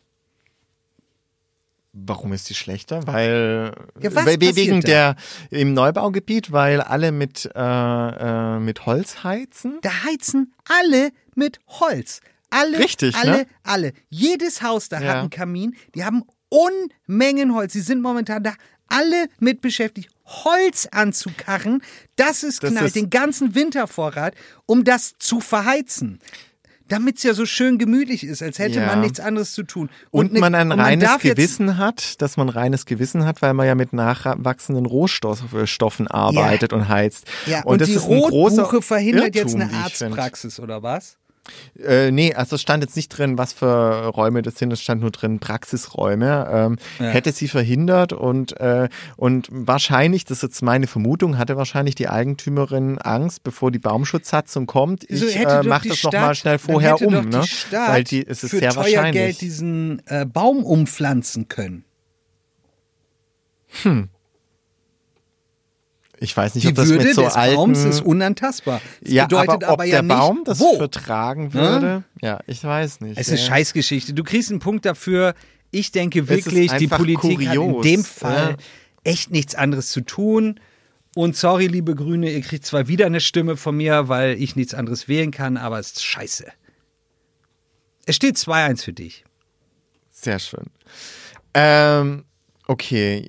[1.93, 3.05] Warum ist die schlechter?
[3.05, 4.87] Weil Ja, was we- we- passiert wegen da?
[4.87, 5.15] der
[5.49, 9.79] im Neubaugebiet, weil alle mit äh, äh, mit Holz heizen.
[9.81, 12.21] Da heizen alle mit Holz.
[12.49, 13.45] Alle, Richtig, alle, ne?
[13.63, 13.93] alle.
[14.09, 15.07] Jedes Haus da Ja.
[15.09, 15.75] hat einen Kamin.
[15.95, 17.73] Die haben Unmengen Holz.
[17.73, 18.53] Sie sind momentan da
[18.87, 21.81] alle mit beschäftigt, Holz anzukarren.
[22.17, 24.33] Das ist Das knallt ist- den ganzen Wintervorrat,
[24.65, 26.19] um das zu verheizen.
[26.91, 28.85] Damit es ja so schön gemütlich ist, als hätte Ja.
[28.87, 29.89] man nichts anderes zu tun.
[30.11, 33.53] Und, ne- man ein und reines jetzt- Gewissen hat, dass man reines Gewissen hat, weil
[33.53, 37.25] man ja mit nachwachsenden Rohstoffen arbeitet und heizt.
[37.45, 40.11] Ja, und, das die ist ein großer Rotbuche verhindert jetzt Irrtum, eine ich find.
[40.11, 41.17] Arztpraxis, oder was?
[41.83, 45.01] Äh, nee, also es stand jetzt nicht drin, was für Räume das sind, es stand
[45.01, 46.47] nur drin Praxisräume.
[46.51, 47.07] Ähm, Ja.
[47.07, 52.09] Hätte sie verhindert und, äh, und wahrscheinlich, das ist jetzt meine Vermutung, hatte wahrscheinlich die
[52.09, 55.03] Eigentümerin Angst, bevor die Baumschutzsatzung kommt.
[55.09, 57.43] Ich hätte äh, mache das nochmal schnell vorher um, ne?
[57.71, 59.13] Weil die, es ist für sehr teuer wahrscheinlich.
[59.13, 61.85] Geld diesen äh, Baum umpflanzen können.
[66.21, 67.55] Ich weiß nicht, Die ob das Würde mit so des alten...
[67.55, 68.79] Baums ist unantastbar.
[69.01, 70.77] Das ja, bedeutet aber ob aber ja der nicht, Baum das wo.
[70.77, 73.17] vertragen würde, ja, ich weiß nicht.
[73.17, 73.45] Es ist eine ja.
[73.47, 74.13] Scheißgeschichte.
[74.13, 75.33] Du kriegst einen Punkt dafür.
[75.71, 78.57] Ich denke wirklich, die Politik hat in kurios, dem Fall ja.
[79.03, 80.59] echt nichts anderes zu tun.
[81.15, 84.75] Und sorry, liebe Grüne, ihr kriegt zwar wieder eine Stimme von mir, weil ich nichts
[84.75, 86.45] anderes wählen kann, aber es ist scheiße.
[88.05, 89.25] Es steht 2-1 für dich.
[90.11, 90.67] Sehr schön.
[91.55, 92.25] Ähm,
[92.67, 93.27] okay.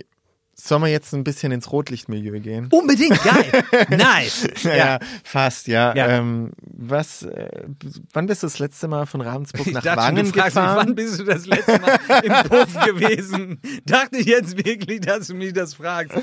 [0.64, 2.68] Sollen wir jetzt ein bisschen ins Rotlichtmilieu gehen?
[2.70, 3.64] Unbedingt, geil.
[3.90, 4.46] nice.
[4.62, 5.92] Ja, ja, fast, ja.
[5.96, 6.06] Ja.
[6.06, 7.64] Ähm, was, äh,
[8.12, 10.62] wann bist du das letzte Mal von Ravensburg Ich nach dachte, Wangen du fragst mich,
[10.64, 10.76] gefahren?
[10.86, 13.60] wann bist du das letzte Mal im Puff gewesen?
[13.86, 16.16] Dachte ich jetzt wirklich, dass du mich das fragst.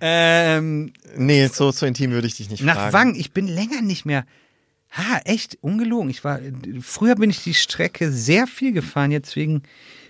[0.00, 2.92] Ähm, nee, so, so intim würde ich dich nicht nach fragen.
[2.94, 4.24] Wangen, ich bin länger nicht mehr.
[4.92, 6.08] Ha, echt, ungelogen.
[6.08, 6.40] Ich war,
[6.80, 9.64] früher bin ich die Strecke sehr viel gefahren, jetzt wegen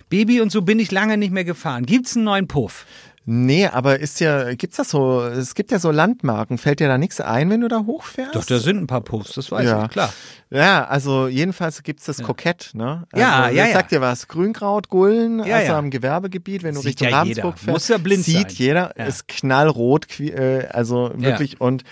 [0.09, 1.85] Baby und so bin ich lange nicht mehr gefahren.
[1.85, 2.85] Gibt's einen neuen Puff?
[3.29, 6.57] Nee, aber ist ja, gibt's das so, es gibt ja so Landmarken.
[6.57, 8.33] Fällt dir da nichts ein, wenn du da hochfährst?
[8.33, 9.83] Doch, da sind ein paar Puffs, das weiß Ja.
[9.83, 10.13] ich, klar.
[10.49, 13.03] Ja, also jedenfalls gibt's das Kokett, ne?
[13.11, 13.73] Also, Ja, ja, ja.
[13.73, 14.29] sagt dir was.
[14.29, 15.77] Grünkraut, Gullen, Ja, also ja.
[15.77, 17.43] am Gewerbegebiet, wenn du Sieht Richtung ja jeder.
[17.43, 17.73] Ravensburg fährst.
[17.75, 18.55] Muss ja blind sieht sein.
[18.57, 19.03] jeder, Ja.
[19.07, 21.83] ist knallrot, äh, also wirklich und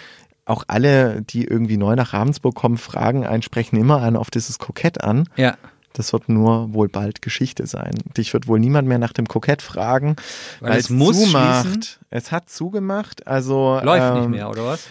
[0.45, 4.57] auch alle, die irgendwie neu nach Ravensburg kommen, fragen einen, sprechen immer einen auf dieses
[4.57, 5.27] Kokett an.
[5.35, 5.57] Ja.
[5.95, 7.91] Das wird nur wohl bald Geschichte sein.
[8.17, 10.15] Dich wird wohl niemand mehr nach dem Kokett fragen,
[10.59, 11.65] Weil weil, es es muss zumacht.
[11.65, 11.83] schließen?
[12.09, 14.85] Es hat zugemacht, also Läuft nicht ähm, mehr, oder was?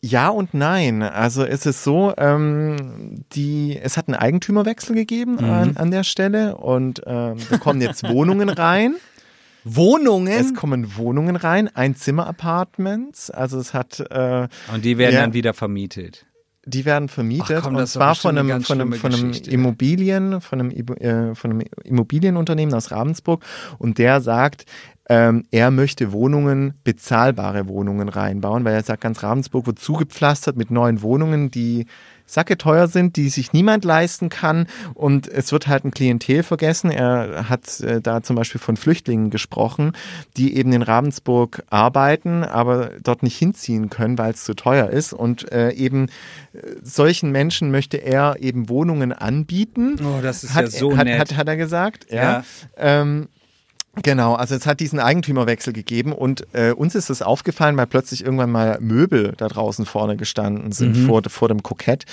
[0.00, 1.02] ja und nein.
[1.02, 5.44] Also es ist so, ähm, die, es hat einen Eigentümerwechsel gegeben Mhm.
[5.50, 8.96] an, an der Stelle und ähm, da kommen jetzt Wohnungen rein.
[9.64, 10.26] Wohnungen?
[10.32, 13.30] Es kommen Wohnungen rein, Einzimmer-Apartments.
[13.30, 15.20] Also es hat, äh, Und die werden Ja.
[15.20, 16.26] dann wieder vermietet.
[16.64, 19.32] Die werden vermietet Ach komm, und zwar von eine einem, von einem, von einem.
[19.48, 23.44] Immobilien, von einem, äh, von einem Immobilienunternehmen aus Ravensburg
[23.78, 24.64] und der sagt,
[25.08, 30.70] ähm, er möchte Wohnungen, bezahlbare Wohnungen reinbauen, weil er sagt, ganz Ravensburg wird zugepflastert mit
[30.70, 31.86] neuen Wohnungen, die
[32.32, 36.90] sacke teuer sind, die sich niemand leisten kann und es wird halt ein Klientel vergessen.
[36.90, 39.92] Er hat äh, da zum Beispiel von Flüchtlingen gesprochen,
[40.36, 45.12] die eben in Ravensburg arbeiten, aber dort nicht hinziehen können, weil es zu teuer ist
[45.12, 46.06] und äh, eben
[46.54, 49.98] äh, solchen Menschen möchte er eben Wohnungen anbieten.
[50.02, 51.20] Oh, das ist hat, ja so hat, nett.
[51.20, 52.22] Hat, hat er gesagt, ja.
[52.22, 52.44] Ja.
[52.76, 53.28] Ähm,
[54.02, 58.24] Genau, also es hat diesen Eigentümerwechsel gegeben und äh, uns ist es aufgefallen, weil plötzlich
[58.24, 61.06] irgendwann mal Möbel da draußen vorne gestanden sind Mhm.
[61.06, 62.04] vor, vor dem Kokett.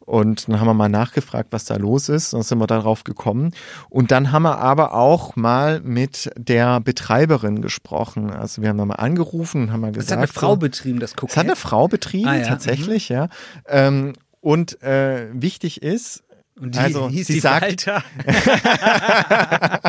[0.00, 2.32] Und dann haben wir mal nachgefragt, was da los ist.
[2.34, 3.52] Dann sind wir darauf gekommen.
[3.88, 8.30] Und dann haben wir aber auch mal mit der Betreiberin gesprochen.
[8.30, 10.12] Also wir haben da mal angerufen und haben mal Das gesagt.
[10.12, 11.30] hat eine Frau betrieben, das Kokett.
[11.30, 12.46] es hat eine Frau betrieben, Ah, ja.
[12.46, 13.28] tatsächlich, ja.
[13.68, 16.24] Ähm, und äh, wichtig ist,
[16.60, 18.04] Und die also, hieß sie die sagt- Walter.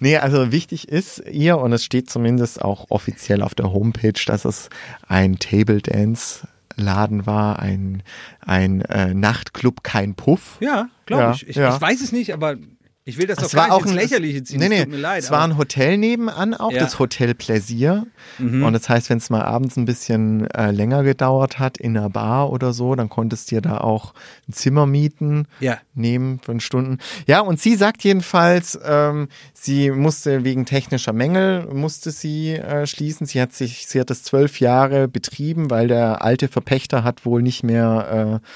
[0.00, 4.44] Nee, also wichtig ist ihr, und es steht zumindest auch offiziell auf der Homepage, dass
[4.44, 4.70] es
[5.06, 6.46] ein Table Dance
[6.76, 8.02] Laden war, ein,
[8.40, 10.56] ein äh, Nachtclub, kein Puff.
[10.60, 11.48] Ja, glaube Ja, ich.
[11.48, 11.74] Ich, ja.
[11.74, 12.56] ich weiß es nicht, aber
[13.04, 14.58] ich will das doch Es gar war nicht auch ein Lächerliche ziehen.
[14.60, 15.22] Nee, es nee, tut mir leid.
[15.22, 16.80] es war ein Hotel nebenan auch, Ja.
[16.80, 18.06] das Hotel Plaisir.
[18.38, 18.62] Mhm.
[18.62, 22.10] Und das heißt, wenn es mal abends ein bisschen äh, länger gedauert hat in einer
[22.10, 24.12] Bar oder so, dann konntest du dir da auch
[24.48, 25.78] ein Zimmer mieten, Ja.
[25.94, 26.98] nehmen für Stunden.
[27.26, 33.26] Ja, und sie sagt jedenfalls, ähm, sie musste wegen technischer Mängel musste sie äh, schließen.
[33.26, 37.40] Sie hat sich, sie hat das zwölf Jahre betrieben, weil der alte Verpächter hat wohl
[37.42, 38.46] nicht mehr äh,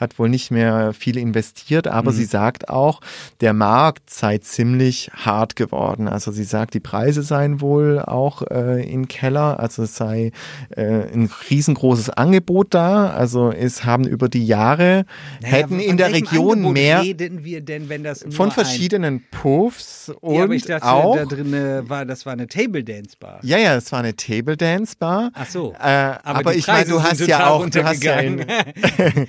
[0.00, 3.00] hat wohl nicht mehr viel investiert, aber sie sagt auch,
[3.40, 6.08] der Markt sei ziemlich hart geworden.
[6.08, 10.32] Also sie sagt, die Preise seien wohl auch äh, im Keller, also es sei
[10.70, 10.82] äh,
[11.12, 13.10] ein riesengroßes Angebot da.
[13.10, 15.04] Also es haben über die Jahre
[15.42, 19.22] Naja, hätten in der Region Angebot mehr reden wir denn, wenn das von ein- verschiedenen
[19.30, 21.52] Puffs und Ja, aber ich dachte, auch da drin
[21.88, 23.40] war, das war eine Table Dance Bar.
[23.42, 25.30] ja, ja, es war eine Table Dance Bar.
[25.34, 25.72] Ach so.
[25.80, 29.26] Äh, aber die ich meine, du hast ja auch, du hast ja in, runtergegangen.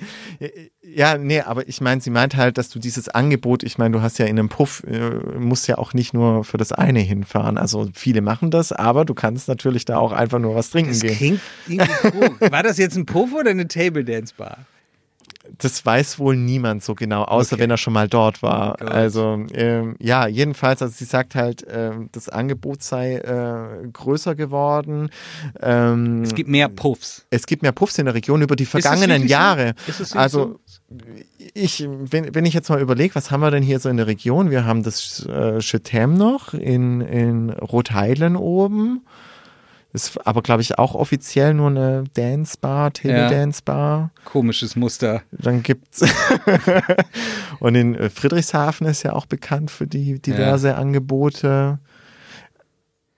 [0.82, 4.02] ja, nee, aber ich meine, sie meint halt, dass du dieses Angebot, ich meine, du
[4.02, 7.58] hast ja in einem Puff, äh, musst ja auch nicht nur für das eine hinfahren.
[7.58, 11.00] Also viele machen das, aber du kannst natürlich da auch einfach nur was trinken Das
[11.00, 11.16] gehen.
[11.16, 12.40] klingt irgendwie komisch.
[12.52, 14.58] War das jetzt ein Puff oder eine Table Dance Bar?
[15.58, 17.62] Das weiß wohl niemand so genau, außer Okay.
[17.62, 18.76] wenn er schon mal dort war.
[18.78, 18.88] Gut.
[18.88, 25.10] Also ähm, ja, jedenfalls, also sie sagt halt, ähm, das Angebot sei äh, größer geworden.
[25.60, 27.26] Ähm, Es gibt mehr Puffs.
[27.30, 29.28] es gibt mehr Puffs in der Region über die vergangenen so?
[29.28, 29.74] Jahre.
[29.86, 30.60] Das wirklich also
[31.54, 34.06] ich, wenn, wenn ich jetzt mal überlege, was haben wir denn hier so in der
[34.06, 34.50] Region?
[34.50, 39.02] Wir haben das äh, Chetem noch in, in Rotheilen oben.
[39.92, 44.12] Ist aber, glaube ich, auch offiziell nur eine Dance-Bar, Tele-Dance-Bar.
[44.24, 45.22] Komisches Muster.
[45.32, 46.02] Dann gibt's
[47.60, 51.80] und in äh, Friedrichshafen ist ja auch bekannt für die diverse Angebote.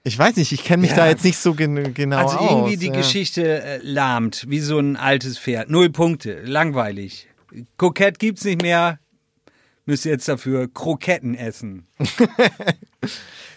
[0.03, 0.97] Ich weiß nicht, ich kenne mich Ja.
[0.97, 2.51] da jetzt nicht so gen genau Also aus.
[2.51, 2.93] irgendwie die ja.
[2.95, 5.69] Geschichte äh, lahmt, wie so ein altes Pferd.
[5.71, 7.29] Null Punkte, langweilig.
[7.77, 8.99] Kokett gibt's nicht mehr.
[9.85, 11.87] Müsst ihr jetzt dafür Kroketten essen.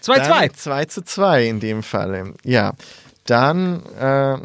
[0.04, 0.17] 2-2.
[0.28, 2.34] Dann 2 zu 2 in dem Falle.
[2.43, 2.73] Ja.
[3.25, 4.38] Dann, äh,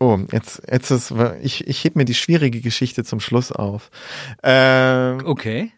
[0.00, 3.90] oh, jetzt, jetzt ist, ich, ich heb mir die schwierige Geschichte zum Schluss auf.
[4.42, 5.72] Ähm, Okay.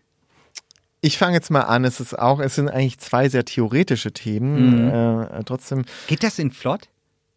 [1.01, 1.85] ich fange jetzt mal an.
[1.85, 4.87] Es ist auch, es sind eigentlich zwei sehr theoretische Themen.
[4.87, 5.25] Mhm.
[5.39, 6.89] Äh, trotzdem, Geht das in flott?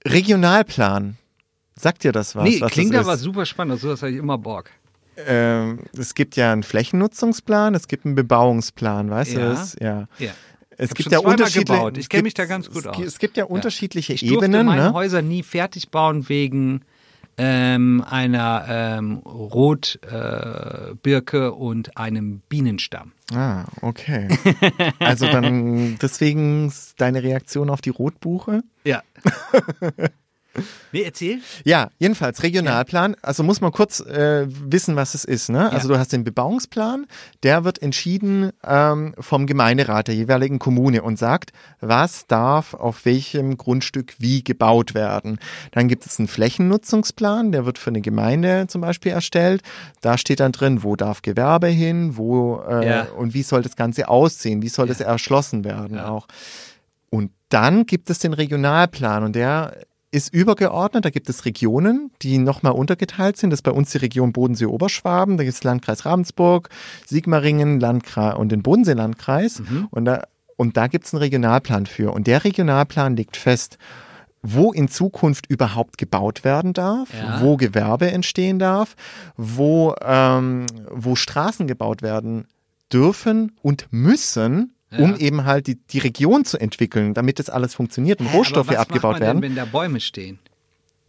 [0.06, 1.18] Regionalplan.
[1.76, 2.44] Sagt dir das was?
[2.44, 3.74] nee, was klingt aber super spannend.
[3.74, 4.70] Also das habe ich immer Bock.
[5.18, 9.50] Ähm, es gibt ja einen Flächennutzungsplan, es gibt einen Bebauungsplan, weißt du Ja.
[9.50, 9.76] das?
[9.82, 10.08] Ja.
[10.18, 10.32] Ja.
[10.80, 11.92] Es gibt ja unterschiedliche.
[11.98, 12.98] Ich kenn mich da ganz gut es, aus.
[13.00, 14.66] Es gibt ja unterschiedliche Ich durfte Ebenen.
[14.66, 14.94] meine Ne?
[14.94, 16.86] Häuser nie fertig bauen wegen
[17.38, 20.98] ähm, einer ähm, Rotbirke
[21.38, 23.12] äh, und einem Bienenstamm.
[23.34, 24.30] Ah, okay.
[25.00, 28.64] Also dann deswegen deine Reaktion auf die Rotbuche?
[28.86, 29.04] Ja.
[30.92, 31.40] Nee, erzähl.
[31.64, 33.16] Ja, jedenfalls Regionalplan.
[33.22, 35.50] Also muss man kurz äh, wissen, was es ist.
[35.50, 35.72] Ne?
[35.72, 35.94] Also Ja.
[35.96, 37.06] du hast den Bebauungsplan,
[37.44, 43.58] der wird entschieden ähm, vom Gemeinderat der jeweiligen Kommune und sagt, was darf auf welchem
[43.58, 45.40] Grundstück wie gebaut werden.
[45.72, 49.62] Dann gibt es einen Flächennutzungsplan, der wird für eine Gemeinde zum Beispiel erstellt.
[50.02, 53.04] Da steht dann drin, wo darf Gewerbe hin, wo äh, Ja.
[53.18, 56.28] und wie soll das Ganze aussehen, wie soll das erschlossen werden auch.
[57.12, 59.76] Und dann gibt es den Regionalplan und der
[60.12, 61.06] ist übergeordnet.
[61.06, 63.52] Da gibt es Regionen, die nochmal untergeteilt sind.
[63.52, 65.38] Das ist bei uns die Region Bodensee-Oberschwaben.
[65.38, 66.70] Da gibt es Landkreis Ravensburg,
[67.06, 69.62] Sigmaringen, Landkreis und den Bodensee-Landkreis.
[69.92, 70.24] Und da,
[70.58, 72.12] und da gibt es einen Regionalplan für.
[72.14, 73.78] Und der Regionalplan legt fest,
[74.42, 77.42] wo in Zukunft überhaupt gebaut werden darf, Ja.
[77.42, 78.96] wo Gewerbe entstehen darf,
[79.36, 82.48] wo, ähm, wo Straßen gebaut werden
[82.92, 85.18] dürfen und müssen, um Ja.
[85.18, 89.12] eben halt die, die Region zu entwickeln, damit das alles funktioniert und Hä, Rohstoffe abgebaut
[89.14, 89.42] macht man werden.
[89.42, 90.40] Denn, wenn da Bäume stehen?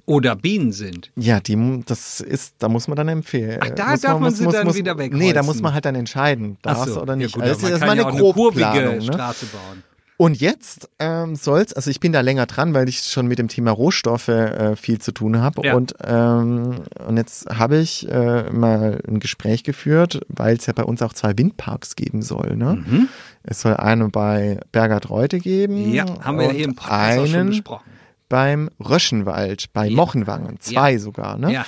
[0.07, 1.13] Oder Bienen sind?
[1.15, 3.61] Ja, die, das ist, da muss man dann empfehlen.
[3.63, 5.47] Ach, da darf man sie dann wieder Nee, da wegholzen.
[5.47, 7.35] muss man halt dann entscheiden, Ach so, oder ja nicht.
[7.35, 8.97] gut, Also man das ist mal ja eine eine kurvige.
[8.97, 9.03] Ne?
[9.03, 9.85] Straße bauen.
[10.21, 13.49] Und jetzt ähm, soll's, also ich bin da länger dran, weil ich schon mit dem
[13.49, 15.65] Thema Rohstoffe äh, viel zu tun habe.
[15.67, 15.75] Ja.
[15.75, 20.85] Und, ähm, und jetzt habe ich äh, mal ein Gespräch geführt, weil es ja bei
[20.85, 22.55] uns auch zwei Windparks geben soll.
[22.57, 23.09] Ne?
[23.45, 25.87] Es soll einen bei Bergert-Reute geben.
[25.89, 25.95] Mhm.
[25.95, 27.91] Ja, haben wir ja hier im Podcast auch schon einen besprochen.
[28.29, 29.97] beim Röschenwald, bei Ja.
[29.97, 30.61] Mochenwangen.
[30.61, 31.39] Zwei sogar.
[31.39, 31.51] Ne?
[31.51, 31.65] Ja.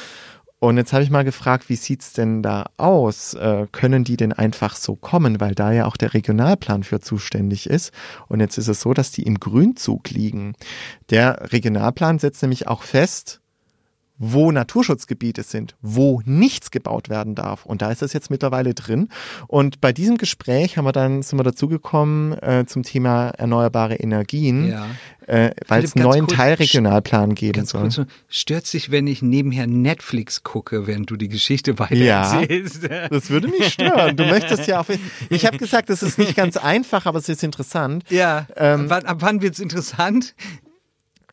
[0.62, 3.35] Und jetzt habe ich mal gefragt, wie sieht's denn da aus?
[3.35, 7.68] Äh, können die denn einfach so kommen, weil da ja auch der Regionalplan für zuständig
[7.68, 7.92] ist?
[8.29, 10.55] Und jetzt ist es so, dass die im Grünzug liegen.
[11.11, 13.42] Der Regionalplan setzt nämlich auch fest,
[14.25, 17.67] wo Naturschutzgebiete sind, wo nichts gebaut werden darf.
[17.67, 19.09] Und da ist das jetzt mittlerweile drin.
[19.49, 24.69] Und bei diesem Gespräch haben wir dann, sind wir dazugekommen äh, zum Thema erneuerbare Energien,
[24.69, 24.87] Ja.
[25.27, 27.81] äh, weil es einen neuen kurz, Teilregionalplan geben Ganz soll.
[27.83, 32.41] kurz, stört sich, wenn ich nebenher Netflix gucke, während du die Geschichte weiter Ja.
[32.43, 32.89] erzählst?
[33.11, 34.17] Das würde mich stören.
[34.17, 34.87] Du möchtest ja auch.
[35.31, 38.05] Ich habe gesagt, es ist nicht ganz einfach, aber es ist interessant.
[38.09, 40.37] Ja, Ähm, wann, ab wann wird's interessant?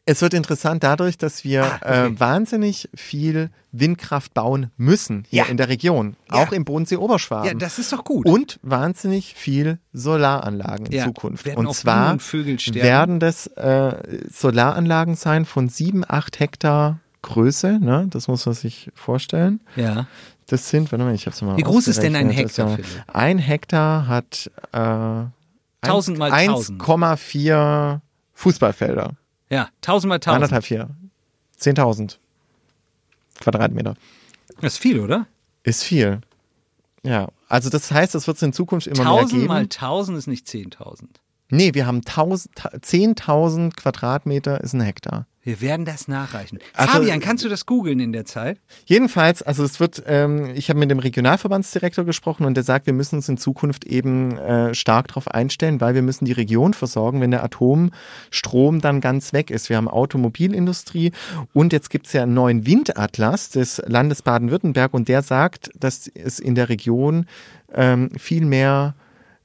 [0.10, 2.08] Es wird interessant dadurch, dass wir Ah, okay.
[2.08, 5.50] äh, wahnsinnig viel Windkraft bauen müssen hier Ja.
[5.50, 6.38] in der Region, Ja.
[6.38, 7.46] auch im Bodensee-Oberschwaben.
[7.48, 8.26] Ja, das ist doch gut.
[8.26, 11.06] und wahnsinnig viel Solaranlagen in Ja.
[11.06, 11.46] Zukunft.
[11.46, 13.94] Werden und zwar und werden das äh,
[14.32, 17.78] Solaranlagen sein von sieben, acht Hektar Größe.
[17.80, 18.08] Ne?
[18.10, 19.60] Das muss man sich vorstellen.
[19.76, 20.08] ja.
[20.48, 22.32] Das sind, warte mal, ich hab's mal Wie groß ist denn ein.
[22.32, 25.26] Hektar, Das ist Ein Hektar hat äh,
[25.88, 26.82] 1000 mal 1000.
[26.82, 28.00] 1,4
[28.34, 29.12] Fußballfelder.
[29.50, 30.36] Ja, tausendmal tausend.
[30.36, 30.90] Anderthalb, vier.
[31.60, 32.18] 10.000
[33.40, 33.96] Quadratmeter.
[34.62, 35.28] Das ist viel, oder?
[35.64, 36.22] Ist viel.
[37.04, 39.48] Ja, also das heißt, es wird es in Zukunft immer mehr Tausend geben.
[39.48, 41.22] mal tausend ist nicht zehntausend.
[41.52, 45.26] Nee, wir haben 1000 ta- 10.000 Quadratmeter ist ein Hektar.
[45.42, 46.60] Wir werden das nachreichen.
[46.74, 48.60] Also- Fabian, kannst du das googeln in der Zeit?
[48.86, 52.94] Jedenfalls, also es wird, ähm, ich habe mit dem Regionalverbandsdirektor gesprochen und der sagt, wir
[52.94, 57.22] müssen uns in Zukunft eben äh, stark darauf einstellen, weil wir müssen die Region versorgen,
[57.22, 59.70] wenn der Atomstrom dann ganz weg ist.
[59.70, 61.14] Wir haben Automobilindustrie
[61.54, 66.08] und jetzt gibt es ja einen neuen Windatlas des Landes Baden-Württemberg und der sagt, dass
[66.14, 67.26] es in der Region
[67.74, 68.94] ähm, viel mehr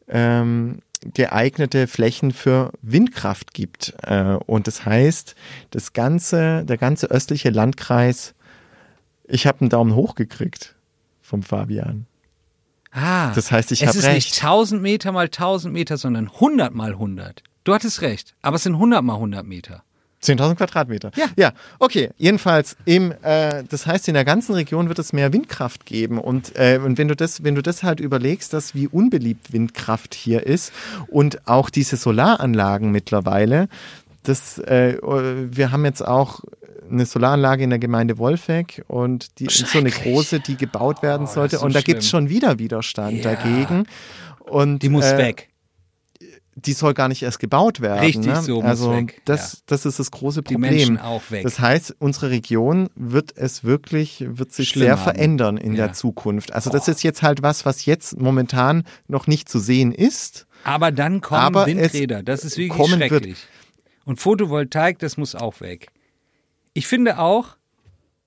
[0.09, 0.81] ähm,
[1.13, 3.95] geeignete Flächen für Windkraft gibt.
[4.03, 5.35] Äh, und das heißt,
[5.71, 8.35] das ganze, der ganze östliche Landkreis,
[9.27, 10.75] ich habe einen Daumen hoch gekriegt
[11.23, 12.07] vom Fabian.
[12.93, 14.15] Ah, Das heißt, ich es hab ist recht.
[14.15, 17.43] nicht 1000 Meter mal 1000 Meter, sondern 100 mal 100.
[17.65, 19.83] Du hattest recht, aber es sind 100 mal 100 Meter.
[20.25, 21.11] 10.000 Quadratmeter.
[21.17, 21.27] Ja.
[21.37, 22.11] Ja, okay.
[22.17, 26.19] Jedenfalls, im, äh, das heißt, in der ganzen Region wird es mehr Windkraft geben.
[26.19, 30.15] Und, äh, und wenn, du das, wenn du das halt überlegst, dass wie unbeliebt Windkraft
[30.15, 30.73] hier ist
[31.09, 33.69] und auch diese Solaranlagen mittlerweile,
[34.23, 36.41] das, äh, wir haben jetzt auch
[36.91, 41.23] eine Solaranlage in der Gemeinde Wolfegg und die ist so eine große, die gebaut werden
[41.27, 41.57] das sollte.
[41.59, 43.35] so und da gibt es schon wieder Widerstand Ja.
[43.35, 43.87] dagegen.
[44.41, 45.49] Und, Die muss äh, weg.
[46.57, 48.01] Die soll gar nicht erst gebaut werden.
[48.01, 48.41] Richtig ne?
[48.43, 49.59] so Also weg, das, ja.
[49.67, 50.71] das ist das große Die Problem.
[50.75, 51.43] Menschen auch weg.
[51.43, 55.03] Das heißt, unsere Region wird es wirklich, wird sich Schlimm sehr haben.
[55.03, 55.87] verändern in Ja.
[55.87, 56.53] der Zukunft.
[56.53, 60.47] Also das ist jetzt halt was, was jetzt momentan noch nicht zu sehen ist.
[60.63, 62.23] Aber dann kommen Aber Windräder.
[62.23, 63.11] Das ist wirklich kommen wird.
[63.11, 63.47] schrecklich.
[64.05, 65.89] Und Photovoltaik, das muss auch weg.
[66.73, 67.57] Ich finde auch,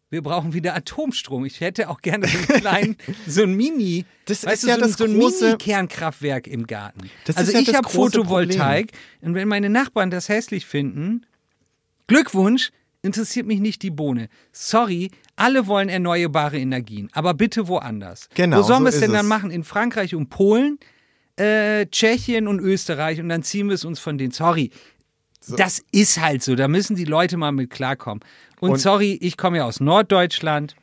[0.10, 1.44] wir brauchen wieder Atomstrom.
[1.46, 4.76] Ich hätte auch gerne so einen kleinen, so ein Mini, Das weißt ist du, ja
[4.76, 7.10] so, das ein- so ein große- Mini-Kernkraftwerk im Garten.
[7.26, 8.92] Das also ist ja ich habe Photovoltaik
[9.22, 11.26] und wenn meine Nachbarn das hässlich finden,
[12.08, 14.30] Glückwunsch, interessiert mich nicht die Bohne.
[14.52, 18.30] Sorry, alle wollen erneuerbare Energien, aber bitte woanders.
[18.34, 19.52] Genau, Wo sollen so wir es denn dann machen?
[19.52, 20.80] In Frankreich und Polen,
[21.38, 24.32] äh, Tschechien und Österreich und dann ziehen wir es uns von denen.
[24.32, 24.72] Sorry.
[25.56, 28.22] Das ist halt so, da müssen die Leute mal mit klarkommen.
[28.60, 30.76] Und, Und- sorry, ich komme ja aus Norddeutschland.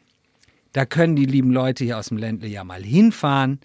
[0.72, 3.60] Da können die lieben Leute hier aus dem Ländle ja mal hinfahren.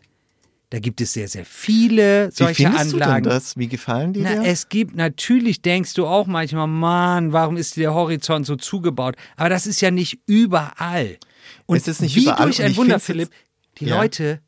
[0.71, 3.23] Da gibt es sehr, sehr viele Wie solche findest Anlagen.
[3.23, 3.57] du denn das?
[3.57, 4.43] Wie gefallen die Na, dir?
[4.47, 9.15] es gibt, natürlich denkst du auch manchmal, Mann, warum ist der Horizont so zugebaut?
[9.35, 11.17] Aber das ist ja nicht überall.
[11.65, 13.31] Und Es ist nicht wie überall durch ein Wunder, Philipp,
[13.79, 13.97] die Ja.
[13.99, 14.41] Leute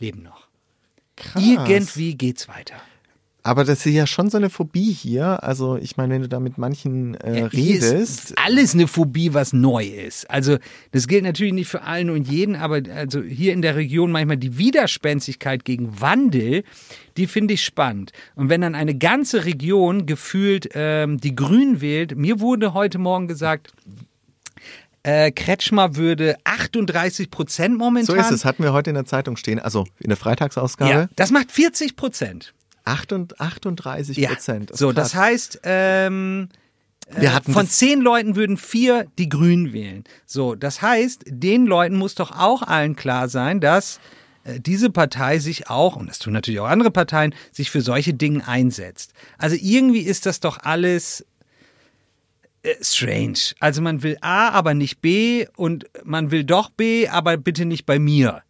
[0.00, 0.48] leben noch.
[1.14, 1.40] Krass.
[1.40, 2.74] Irgendwie geht's weiter.
[3.42, 5.42] Aber das ist ja schon so eine Phobie hier.
[5.42, 9.32] Also ich meine, wenn du da mit manchen äh, Hier redest, ist alles eine Phobie,
[9.32, 10.30] was neu ist.
[10.30, 10.58] Also
[10.92, 14.36] das gilt natürlich nicht für allen und jeden, aber also hier in der Region manchmal
[14.36, 16.64] die Widerspenstigkeit gegen Wandel,
[17.16, 18.12] die finde ich spannend.
[18.34, 23.26] Und wenn dann eine ganze Region gefühlt ähm, die Grünen wählt, mir wurde heute Morgen
[23.26, 23.72] gesagt,
[25.02, 28.14] äh, Kretschmer würde 38 Prozent momentan.
[28.14, 31.08] so ist es, hatten wir heute in der Zeitung stehen, also in der Freitagsausgabe, Ja,
[31.16, 32.52] das macht 40 Prozent.
[32.84, 34.30] 38 38 Ja.
[34.30, 34.76] Prozent.
[34.76, 36.48] So, das heißt, ähm,
[37.16, 40.04] hatten Von zehn Leuten würden vier die Grünen wählen.
[40.26, 44.00] So, das heißt, den Leuten muss doch auch allen klar sein, dass
[44.44, 48.14] äh, diese Partei sich auch, und das tun natürlich auch andere Parteien, sich für solche
[48.14, 49.12] Dinge einsetzt.
[49.38, 51.26] Also irgendwie ist das doch alles
[52.62, 53.54] äh, strange.
[53.58, 57.86] Also man will A, aber nicht B und man will doch B, aber bitte nicht
[57.86, 58.42] bei mir.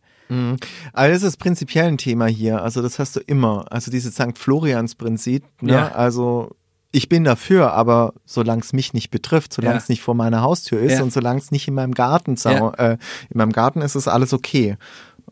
[0.93, 2.63] Aber das ist prinzipiell ein Thema hier.
[2.63, 3.67] Also das hast du immer.
[3.71, 4.37] Also dieses St.
[4.39, 5.45] Florians-Prinzip.
[5.61, 5.73] Ne?
[5.73, 5.93] Ja.
[5.93, 6.51] Also
[6.93, 9.79] ich bin dafür, aber solange es mich nicht betrifft, solange Ja.
[9.79, 11.03] es nicht vor meiner Haustür ist Ja.
[11.05, 12.93] und solange es nicht in meinem Garten, äh,
[13.29, 14.77] in meinem Garten ist, ist alles okay.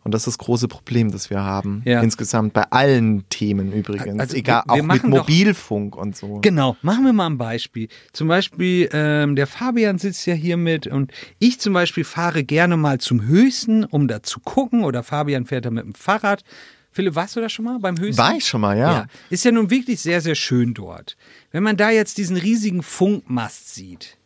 [0.08, 1.82] Und das ist das große Problem, das wir haben.
[1.84, 2.00] Ja.
[2.00, 4.18] Insgesamt bei allen Themen übrigens.
[4.18, 6.38] Also Egal, wir- wir auch mit machen doch- Mobilfunk und so.
[6.40, 7.88] Genau, machen wir mal ein Beispiel.
[8.14, 12.78] Zum Beispiel, ähm, der Fabian sitzt ja hier mit und ich zum Beispiel fahre gerne
[12.78, 16.42] mal zum Höchsten, um da zu gucken oder Fabian fährt da mit dem Fahrrad.
[16.90, 18.16] Philipp, warst du da schon mal beim Höchsten?
[18.22, 19.06] War ich schon mal, ja.
[19.28, 21.18] Ist ja nun wirklich sehr, sehr schön dort.
[21.52, 24.16] Wenn man da jetzt diesen riesigen Funkmast sieht,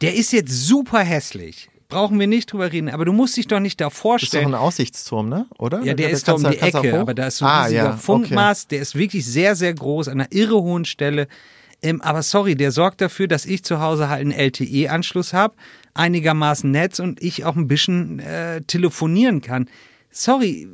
[0.00, 1.68] der ist jetzt super hässlich.
[1.92, 4.02] Brauchen wir nicht drüber reden, aber du musst dich doch nicht da Das ist doch
[4.02, 4.46] vorstellen.
[4.48, 5.46] ein Aussichtsturm, ne?
[5.58, 5.82] Oder?
[5.84, 7.82] Ja, der Da ist da um die Ecke, aber da ist so ein ah, riesiger
[7.84, 7.98] ja, okay.
[8.00, 11.28] Funkmast, der ist wirklich sehr, sehr groß, an einer irre hohen Stelle.
[11.82, 15.54] Ähm, aber sorry, der sorgt dafür, dass ich zu Hause halt einen LTE-Anschluss habe,
[15.94, 19.68] einigermaßen Netz und ich auch ein bisschen äh, telefonieren kann.
[20.10, 20.68] Sorry,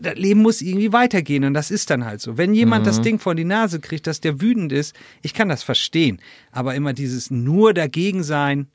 [0.00, 2.38] das Leben muss irgendwie weitergehen und das ist dann halt so.
[2.38, 2.86] Wenn jemand Mhm.
[2.86, 6.20] das Ding vor die Nase kriegt, dass der wütend ist, ich kann das verstehen.
[6.52, 8.68] Aber immer dieses nur dagegen sein.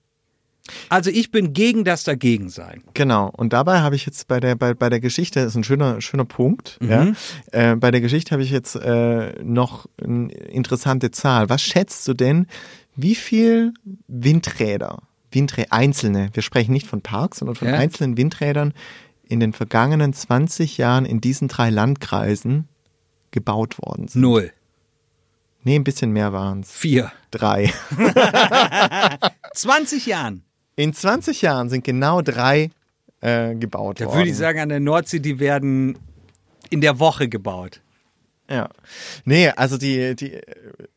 [0.89, 2.83] Also ich bin gegen das dagegen sein.
[2.93, 3.29] Genau.
[3.29, 6.01] Und dabei habe ich jetzt bei der bei, bei der Geschichte das ist ein schöner
[6.01, 6.77] schöner Punkt.
[6.81, 6.89] Mhm.
[6.89, 7.71] Ja.
[7.71, 11.49] Äh, bei der Geschichte habe ich jetzt äh, noch eine interessante Zahl.
[11.49, 12.47] Was schätzt du denn,
[12.95, 13.73] wie viel
[14.07, 17.75] Windräder, Windräder einzelne, wir sprechen nicht von Parks, sondern von Ja.
[17.75, 18.73] einzelnen Windrädern
[19.27, 22.67] in den vergangenen 20 Jahren in diesen drei Landkreisen
[23.31, 24.21] gebaut worden sind?
[24.21, 24.51] Null.
[25.63, 26.71] Nee, ein bisschen mehr waren es.
[26.71, 27.11] Vier.
[27.31, 27.73] Drei.
[29.53, 30.43] 20 Jahren.
[30.75, 32.69] In 20 Jahren sind genau drei
[33.21, 34.17] äh, gebaut Da worden.
[34.17, 35.97] würde ich sagen, an der Nordsee, die werden
[36.69, 37.81] in der Woche gebaut.
[38.49, 38.69] Ja.
[39.23, 40.39] Nee, also die, die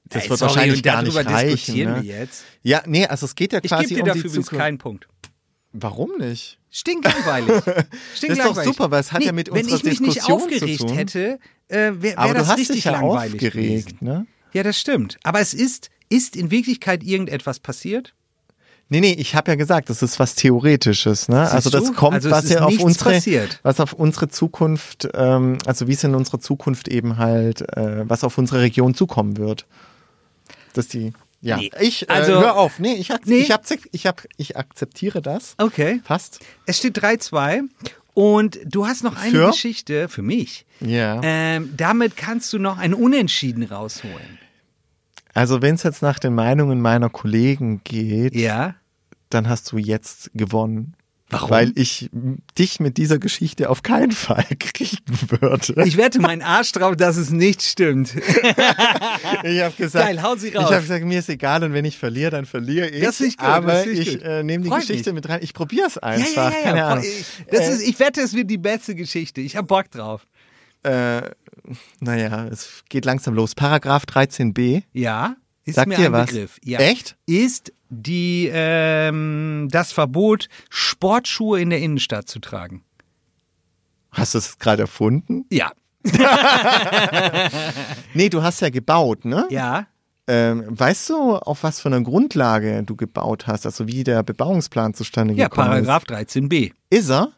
[0.04, 1.50] das Ey, wird sorry, wahrscheinlich gar nicht darüber reichen.
[1.56, 2.02] diskutieren Ne?
[2.02, 2.44] wir jetzt.
[2.62, 4.62] Ja, nee, also es geht ja Ich quasi gebe dir um dafür die übrigens Zukunft.
[4.64, 5.08] keinen Punkt.
[5.72, 6.58] Warum nicht?
[6.70, 7.62] Stinklangweilig.
[8.14, 8.56] Stinklangweilig.
[8.56, 10.80] doch super, weil es hat ja mit Wenn unserer ich mich nicht Diskussion zu aufgeregt
[10.80, 10.94] tun.
[10.94, 11.38] hätte,
[11.68, 13.98] äh, wäre wär Aber das du hast richtig dich ja langweilig aufgeregt, gewesen.
[14.00, 14.26] ne?
[14.52, 15.18] Ja, das stimmt.
[15.22, 18.14] Aber es ist, ist in Wirklichkeit irgendetwas passiert?
[18.90, 21.42] Nee, nee, ich habe ja gesagt, das ist was Theoretisches, ne?
[21.44, 21.92] Siehst also das du?
[21.92, 23.60] kommt, Also was ja auf unsere, passiert.
[23.62, 28.24] was auf unsere Zukunft, ähm, also wie es in unserer Zukunft eben halt, äh, was
[28.24, 29.66] auf unsere Region zukommen wird.
[30.72, 31.70] Dass die, ja, Nee.
[31.80, 33.40] ich, äh, Also- hör auf, nee, ich, Nee.
[33.40, 33.50] ich,
[33.92, 35.54] ich, hab, ich akzeptiere das.
[35.58, 36.00] Okay.
[36.04, 36.40] Passt.
[36.64, 37.60] Es steht 3-2
[38.14, 39.46] und du hast noch eine Für?
[39.48, 40.64] Geschichte für mich.
[40.80, 41.20] Ja.
[41.22, 44.38] Ähm, damit kannst du noch ein Unentschieden rausholen.
[45.34, 48.74] Also wenn es jetzt nach den Meinungen meiner Kollegen geht, Ja.
[49.30, 50.94] dann hast du jetzt gewonnen.
[51.30, 51.50] Warum?
[51.50, 52.08] Weil ich
[52.58, 54.96] dich mit dieser Geschichte auf keinen Fall kriegen
[55.28, 55.82] würde.
[55.84, 58.14] Ich wette meinen Arsch drauf, dass es nicht stimmt.
[59.44, 60.64] Ich habe gesagt, Geil, hau sie ich raus.
[60.70, 63.02] habe gesagt, mir ist egal und wenn ich verliere, dann verliere ich.
[63.04, 65.22] Das ist gut, aber das ist ich äh, nehme die Freut Geschichte mich.
[65.22, 65.40] mit rein.
[65.42, 66.34] Ich probiere es Ja, einfach.
[66.34, 66.88] ja, ja, Keine ja.
[66.88, 67.04] Ahnung.
[67.04, 69.40] Ich, das Äh, ist, ich wette, es wird die beste Geschichte.
[69.42, 70.26] Ich hab Bock drauf.
[70.82, 71.22] äh,
[72.00, 73.54] naja, es geht langsam los.
[73.54, 74.82] Paragraph 13b.
[74.92, 76.26] Ja, ist Sagt mir dir ein was?
[76.30, 76.58] Begriff.
[76.64, 76.78] Ja.
[76.80, 77.16] Echt?
[77.26, 82.84] Ist die ähm, das Verbot, Sportschuhe in der Innenstadt zu tragen.
[84.10, 85.44] Hast du es gerade erfunden?
[85.50, 85.72] Ja.
[88.14, 89.46] Nee, du hast ja gebaut, ne?
[89.50, 89.86] Ja.
[90.26, 94.92] Ähm, weißt du, auf was für einer Grundlage du gebaut hast, also wie der Bebauungsplan
[94.94, 96.72] zustande Ja, gekommen Paragraph 13b.
[96.90, 97.00] ist?
[97.04, 97.28] Ist er?
[97.28, 97.37] Paragraph Weiß ich 13b.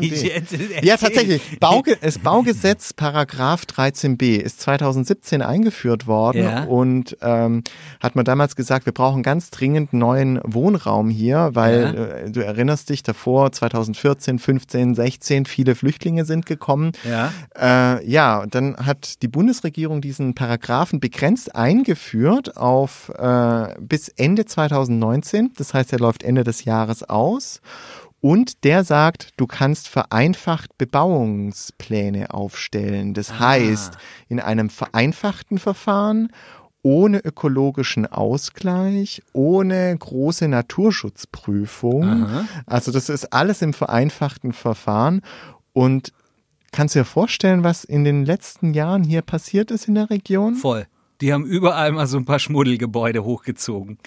[0.00, 0.22] Nicht.
[0.22, 1.58] Jetzt- jetzt- Ja, tatsächlich.
[1.60, 6.64] Bauge das Baugesetz Paragraph 13b ist 2017 eingeführt worden Ja.
[6.64, 7.62] und ähm,
[8.00, 12.88] hat man damals gesagt, wir brauchen ganz dringend neuen Wohnraum hier, weil äh, du erinnerst
[12.90, 16.92] dich davor 2014, 15, 16 viele Flüchtlinge sind gekommen.
[17.08, 17.32] Ja.
[17.58, 24.44] Äh, ja, und dann hat die Bundesregierung diesen Paragraphen begrenzt eingeführt auf äh, bis Ende
[24.46, 25.50] 2019.
[25.56, 27.60] Das heißt, er läuft Ende des Jahres aus.
[28.20, 33.14] Und der sagt, du kannst vereinfacht Bebauungspläne aufstellen.
[33.14, 33.96] Das heißt,
[34.28, 36.30] in einem vereinfachten Verfahren
[36.82, 42.46] ohne ökologischen Ausgleich, ohne große Naturschutzprüfung.
[42.66, 45.22] Also das ist alles im vereinfachten Verfahren.
[45.72, 46.12] Und
[46.72, 50.54] kannst du dir vorstellen, was in den letzten Jahren hier passiert ist in der Region?
[50.56, 50.86] Voll.
[51.20, 53.98] Die haben überall mal so ein paar Schmuddelgebäude hochgezogen.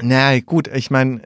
[0.00, 1.22] Na gut, ich meine,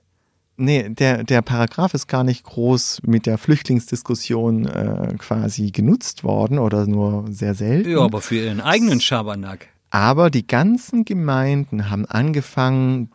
[0.56, 6.58] nee, der, der Paragraph ist gar nicht groß mit der Flüchtlingsdiskussion äh, quasi genutzt worden
[6.58, 7.90] oder nur sehr selten.
[7.90, 9.68] Ja, aber für ihren eigenen Schabernack.
[9.90, 13.10] Aber die ganzen Gemeinden haben angefangen,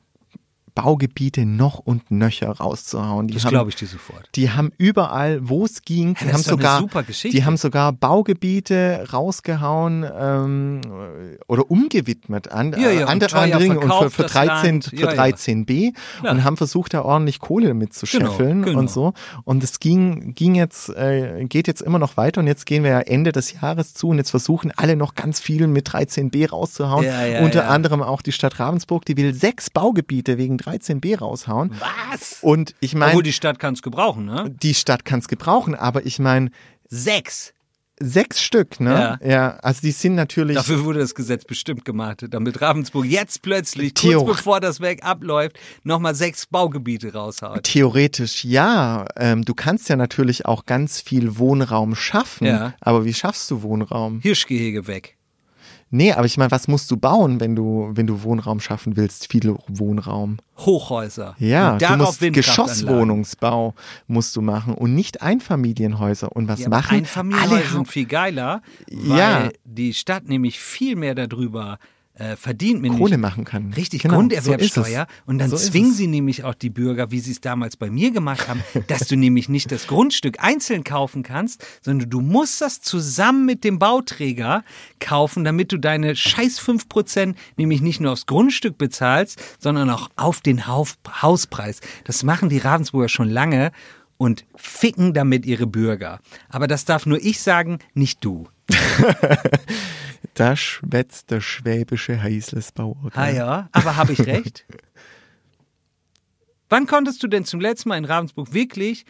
[0.75, 3.27] Baugebiete noch und nöcher rauszuhauen.
[3.27, 4.29] Die Das haben, glaube ich dir sofort.
[4.35, 6.83] Die haben überall, wo es ging, die haben sogar,
[7.31, 10.81] die haben sogar Baugebiete rausgehauen ähm,
[11.47, 14.85] oder umgewidmet an Ja, ja, und andere Ringen und für, für das 13 Land.
[14.85, 15.23] für Ja, ja.
[15.23, 15.93] 13b
[16.23, 16.31] Ja.
[16.31, 18.79] und haben versucht, da ordentlich Kohle mitzuscheffeln Genau, genau.
[18.79, 19.13] und so.
[19.43, 22.91] Und es ging ging jetzt äh, geht jetzt immer noch weiter und jetzt gehen wir
[22.91, 27.05] ja Ende des Jahres zu und jetzt versuchen alle noch ganz viel mit 13b rauszuhauen.
[27.43, 31.71] Unter anderem auch die Stadt Ravensburg, die will sechs Baugebiete wegen 13b raushauen.
[32.11, 32.37] Was?
[32.41, 34.49] Und ich meine, Obwohl die Stadt kann es gebrauchen, ne?
[34.61, 36.51] die Stadt kann es gebrauchen, aber ich meine,
[36.87, 37.53] Sechs.
[37.99, 39.17] sechs Stück, ne?
[39.21, 39.27] Ja.
[39.29, 40.55] Ja, also die sind natürlich.
[40.55, 45.03] Dafür wurde das Gesetz bestimmt gemacht, damit Ravensburg jetzt plötzlich, Theo- kurz bevor das Werk
[45.03, 47.63] abläuft, nochmal sechs Baugebiete raushaut.
[47.63, 49.05] Theoretisch ja.
[49.17, 52.47] Ähm, du kannst ja natürlich auch ganz viel Wohnraum schaffen.
[52.47, 52.73] Ja.
[52.81, 54.19] Aber wie schaffst du Wohnraum?
[54.21, 55.17] Hirschgehege weg.
[55.91, 59.31] Nee, aber ich meine, was musst du bauen, wenn du, wenn du Wohnraum schaffen willst?
[59.31, 60.37] Viel Wohnraum.
[60.57, 61.35] Hochhäuser.
[61.39, 62.21] Ja, Und du musst.
[62.21, 63.73] Geschosswohnungsbau
[64.07, 66.31] musst du machen und nicht Einfamilienhäuser.
[66.35, 67.65] Und was Ja, machen Einfamilienhäuser alle?
[67.69, 68.61] sind viel geiler,
[68.91, 69.49] weil Ja.
[69.65, 71.85] die Stadt nämlich viel mehr darüber äh,
[72.35, 72.81] verdient.
[72.81, 73.73] nämlich Kohle machen kann.
[73.73, 75.07] Richtig, Genau, Grunderwerbsteuer.
[75.09, 77.89] so und dann So zwingen sie nämlich auch die Bürger, wie sie es damals bei
[77.89, 82.61] mir gemacht haben, dass du nämlich nicht das Grundstück einzeln kaufen kannst, sondern du musst
[82.61, 84.63] das zusammen mit dem Bauträger
[84.99, 90.41] kaufen, damit du deine scheiß 5% nämlich nicht nur aufs Grundstück bezahlst, sondern auch auf
[90.41, 91.79] den Hauspreis.
[92.03, 93.71] Das machen die Ravensburger schon lange
[94.17, 96.19] und ficken damit ihre Bürger.
[96.49, 98.47] Aber das darf nur ich sagen, nicht du.
[100.33, 103.09] Da schwätzt der schwäbische Heißlesbauer.
[103.13, 104.65] Ah ja, aber habe ich recht?
[106.69, 109.05] Wann konntest du denn zum letzten Mal in Ravensburg wirklich?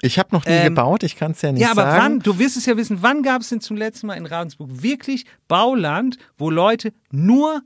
[0.00, 2.02] Ich habe noch nie Ähm, gebaut, ich kann es ja nicht Ja, aber sagen.
[2.02, 4.82] wann, du wirst es ja wissen, wann gab es denn zum letzten Mal in Ravensburg
[4.82, 7.62] wirklich Bauland, wo Leute nur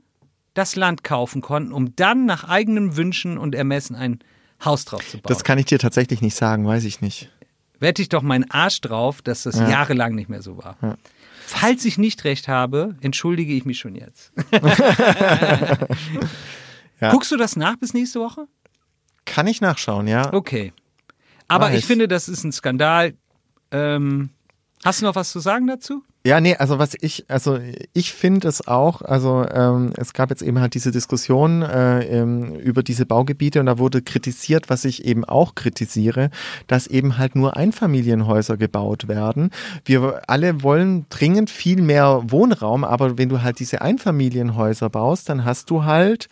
[0.53, 4.19] das Land kaufen konnten, um dann nach eigenen Wünschen und Ermessen ein
[4.63, 5.29] Haus drauf zu bauen?
[5.29, 7.29] Das kann ich dir tatsächlich nicht sagen, weiß ich nicht.
[7.79, 10.77] Wette ich doch meinen Arsch drauf, dass das jahrelang nicht mehr so war.
[11.45, 14.31] Falls ich nicht recht habe, entschuldige ich mich schon jetzt.
[17.03, 17.11] Ja.
[17.11, 18.47] Guckst du das nach bis nächste Woche?
[19.25, 20.31] Kann ich nachschauen, ja.
[20.33, 20.71] Okay.
[21.49, 21.85] Aber ich ich.
[21.85, 23.15] finde, das ist ein Skandal.
[23.71, 24.29] Ähm,
[24.85, 26.01] hast du noch was zu sagen dazu?
[26.25, 27.59] Ja, nee, also was ich, also
[27.91, 32.55] ich finde es auch, also ähm, es gab jetzt eben halt diese Diskussion äh, ähm,
[32.59, 36.29] über diese Baugebiete und da wurde kritisiert, was ich eben auch kritisiere,
[36.67, 39.49] dass eben halt nur Einfamilienhäuser gebaut werden.
[39.83, 45.43] Wir alle wollen dringend viel mehr Wohnraum, aber wenn du halt diese Einfamilienhäuser baust, dann
[45.43, 46.29] hast du halt,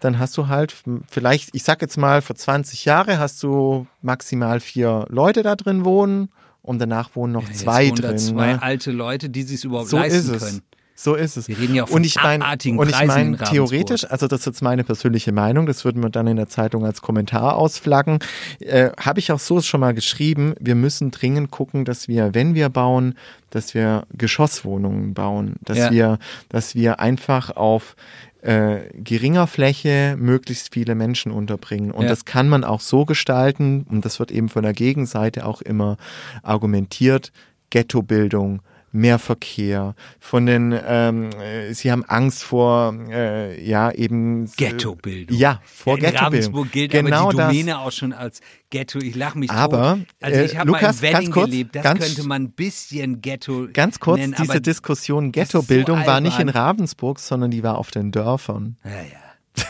[0.00, 0.74] dann hast du halt
[1.10, 5.84] vielleicht, ich sag jetzt mal, für 20 Jahre hast du maximal vier Leute da drin
[5.84, 6.30] wohnen
[6.64, 8.18] und danach wohnen noch Jetzt zwei drin.
[8.18, 8.62] Zwei ne?
[8.62, 10.42] alte Leute, die sich überhaupt So leisten ist es.
[10.44, 10.62] können.
[10.96, 11.48] So ist es.
[11.48, 14.40] Wir reden ja auch von und ich meine, abartigen und ich meine theoretisch, also das
[14.40, 18.20] ist jetzt meine persönliche Meinung, das würden wir dann in der Zeitung als Kommentar ausflaggen,
[18.60, 22.54] äh, habe ich auch so schon mal geschrieben, wir müssen dringend gucken, dass wir, wenn
[22.54, 23.16] wir bauen,
[23.50, 25.90] dass wir Geschosswohnungen bauen, dass Ja.
[25.90, 27.96] wir, dass wir einfach auf
[28.44, 31.90] äh, geringer Fläche möglichst viele Menschen unterbringen.
[31.90, 32.10] Und Ja.
[32.10, 35.96] das kann man auch so gestalten, und das wird eben von der Gegenseite auch immer
[36.42, 37.32] argumentiert,
[37.70, 38.60] Ghettobildung,
[38.94, 44.50] mehr Verkehr, von den, ähm, äh, sie haben Angst vor, äh, ja, eben.
[44.56, 45.36] Ghettobildung.
[45.36, 46.24] Ja, vor ja, in Ghettobildung.
[46.24, 47.48] Ravensburg gilt genau aber die das.
[47.48, 48.40] Domäne auch schon als
[48.70, 49.00] Ghetto.
[49.00, 50.06] Ich lache mich Aber, tot.
[50.20, 51.76] Also ich äh, habe mal Lukas, in Wedding ganz kurz, gelebt.
[51.76, 54.34] Das ganz- könnte man ein bisschen Ghetto Ganz kurz, nennen.
[54.40, 56.48] diese Diskussion das ist so Ghettobildung war nicht in.
[56.48, 58.76] Ravensburg, sondern die war auf den Dörfern.
[58.84, 58.90] Ja,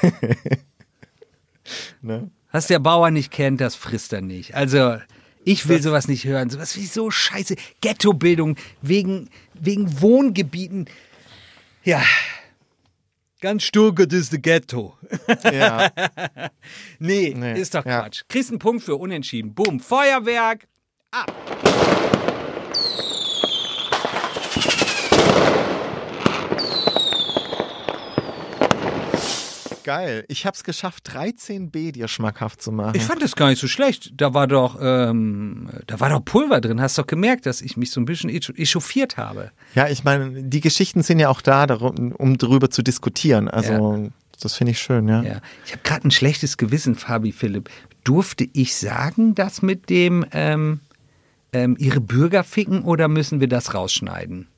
[0.02, 0.10] ja.
[2.02, 2.30] Ne?
[2.52, 4.54] Was der Bauer nicht kennt, das frisst er nicht.
[4.54, 4.96] Also,
[5.44, 6.50] ich will sowas nicht hören.
[6.50, 7.56] Sowas wie so scheiße.
[7.80, 10.86] Ghettobildung wegen, wegen Wohngebieten.
[11.82, 12.02] Ja.
[13.40, 14.96] Ganz Stuttgart ist the Ghetto.
[15.44, 15.90] Ja.
[16.98, 18.00] Nee, Nee, ist doch ja.
[18.02, 18.22] Quatsch.
[18.28, 19.54] Kriegst einen Punkt für unentschieden.
[19.54, 19.80] Boom.
[19.80, 20.66] Feuerwerk.
[29.84, 30.24] Geil.
[30.28, 32.96] Ich hab's geschafft, 13b dir schmackhaft zu machen.
[32.96, 34.12] Ich fand das gar nicht so schlecht.
[34.16, 36.80] Da war doch, ähm, da war doch Pulver drin.
[36.80, 39.52] Hast doch gemerkt, dass ich mich so ein bisschen echa- echauffiert habe.
[39.74, 43.48] Ja, ich meine, die Geschichten sind ja auch da, darum, um darüber zu diskutieren.
[43.48, 44.10] Also,
[44.40, 45.22] das finde ich schön, ja.
[45.22, 45.40] Ja.
[45.64, 47.68] Ich habe gerade ein schlechtes Gewissen, Fabi Philipp.
[48.02, 50.80] Durfte ich sagen, das mit dem ähm,
[51.52, 54.48] ähm, ihre Bürger ficken oder müssen wir das rausschneiden?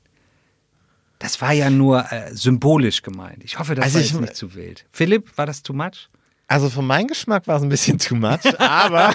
[1.19, 3.43] Das war ja nur äh, symbolisch gemeint.
[3.43, 4.85] Ich hoffe, das Also war ich- nicht zu wild.
[4.91, 6.09] Philipp, war das too much?
[6.49, 9.13] Also für meinen Geschmack war es ein bisschen too much, aber,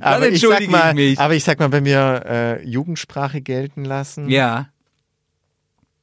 [0.00, 1.18] aber ich sag entschuldige ich mal, mich.
[1.18, 4.68] aber ich sag mal, wenn wir äh, Jugendsprache gelten lassen, Ja.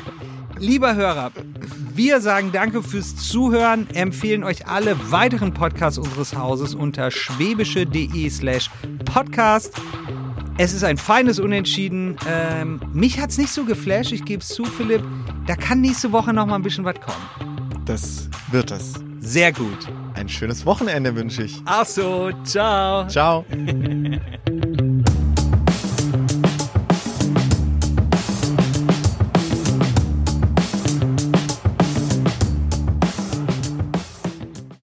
[0.59, 1.33] Lieber Hörer,
[1.95, 8.71] wir sagen danke fürs Zuhören, empfehlen euch alle weiteren Podcasts unseres Hauses unter schwäbische.de slash
[9.05, 9.73] podcast.
[10.59, 12.17] Es ist ein feines Unentschieden.
[12.29, 15.03] Ähm, mich hat's nicht so geflasht, ich gebe es zu, Philipp.
[15.47, 17.83] Da kann nächste Woche noch mal ein bisschen was kommen.
[17.85, 18.95] Das wird es.
[19.21, 19.89] Sehr gut.
[20.15, 21.61] Ein schönes Wochenende wünsche ich.
[21.65, 23.07] Ach so, ciao.
[23.09, 23.45] Ciao.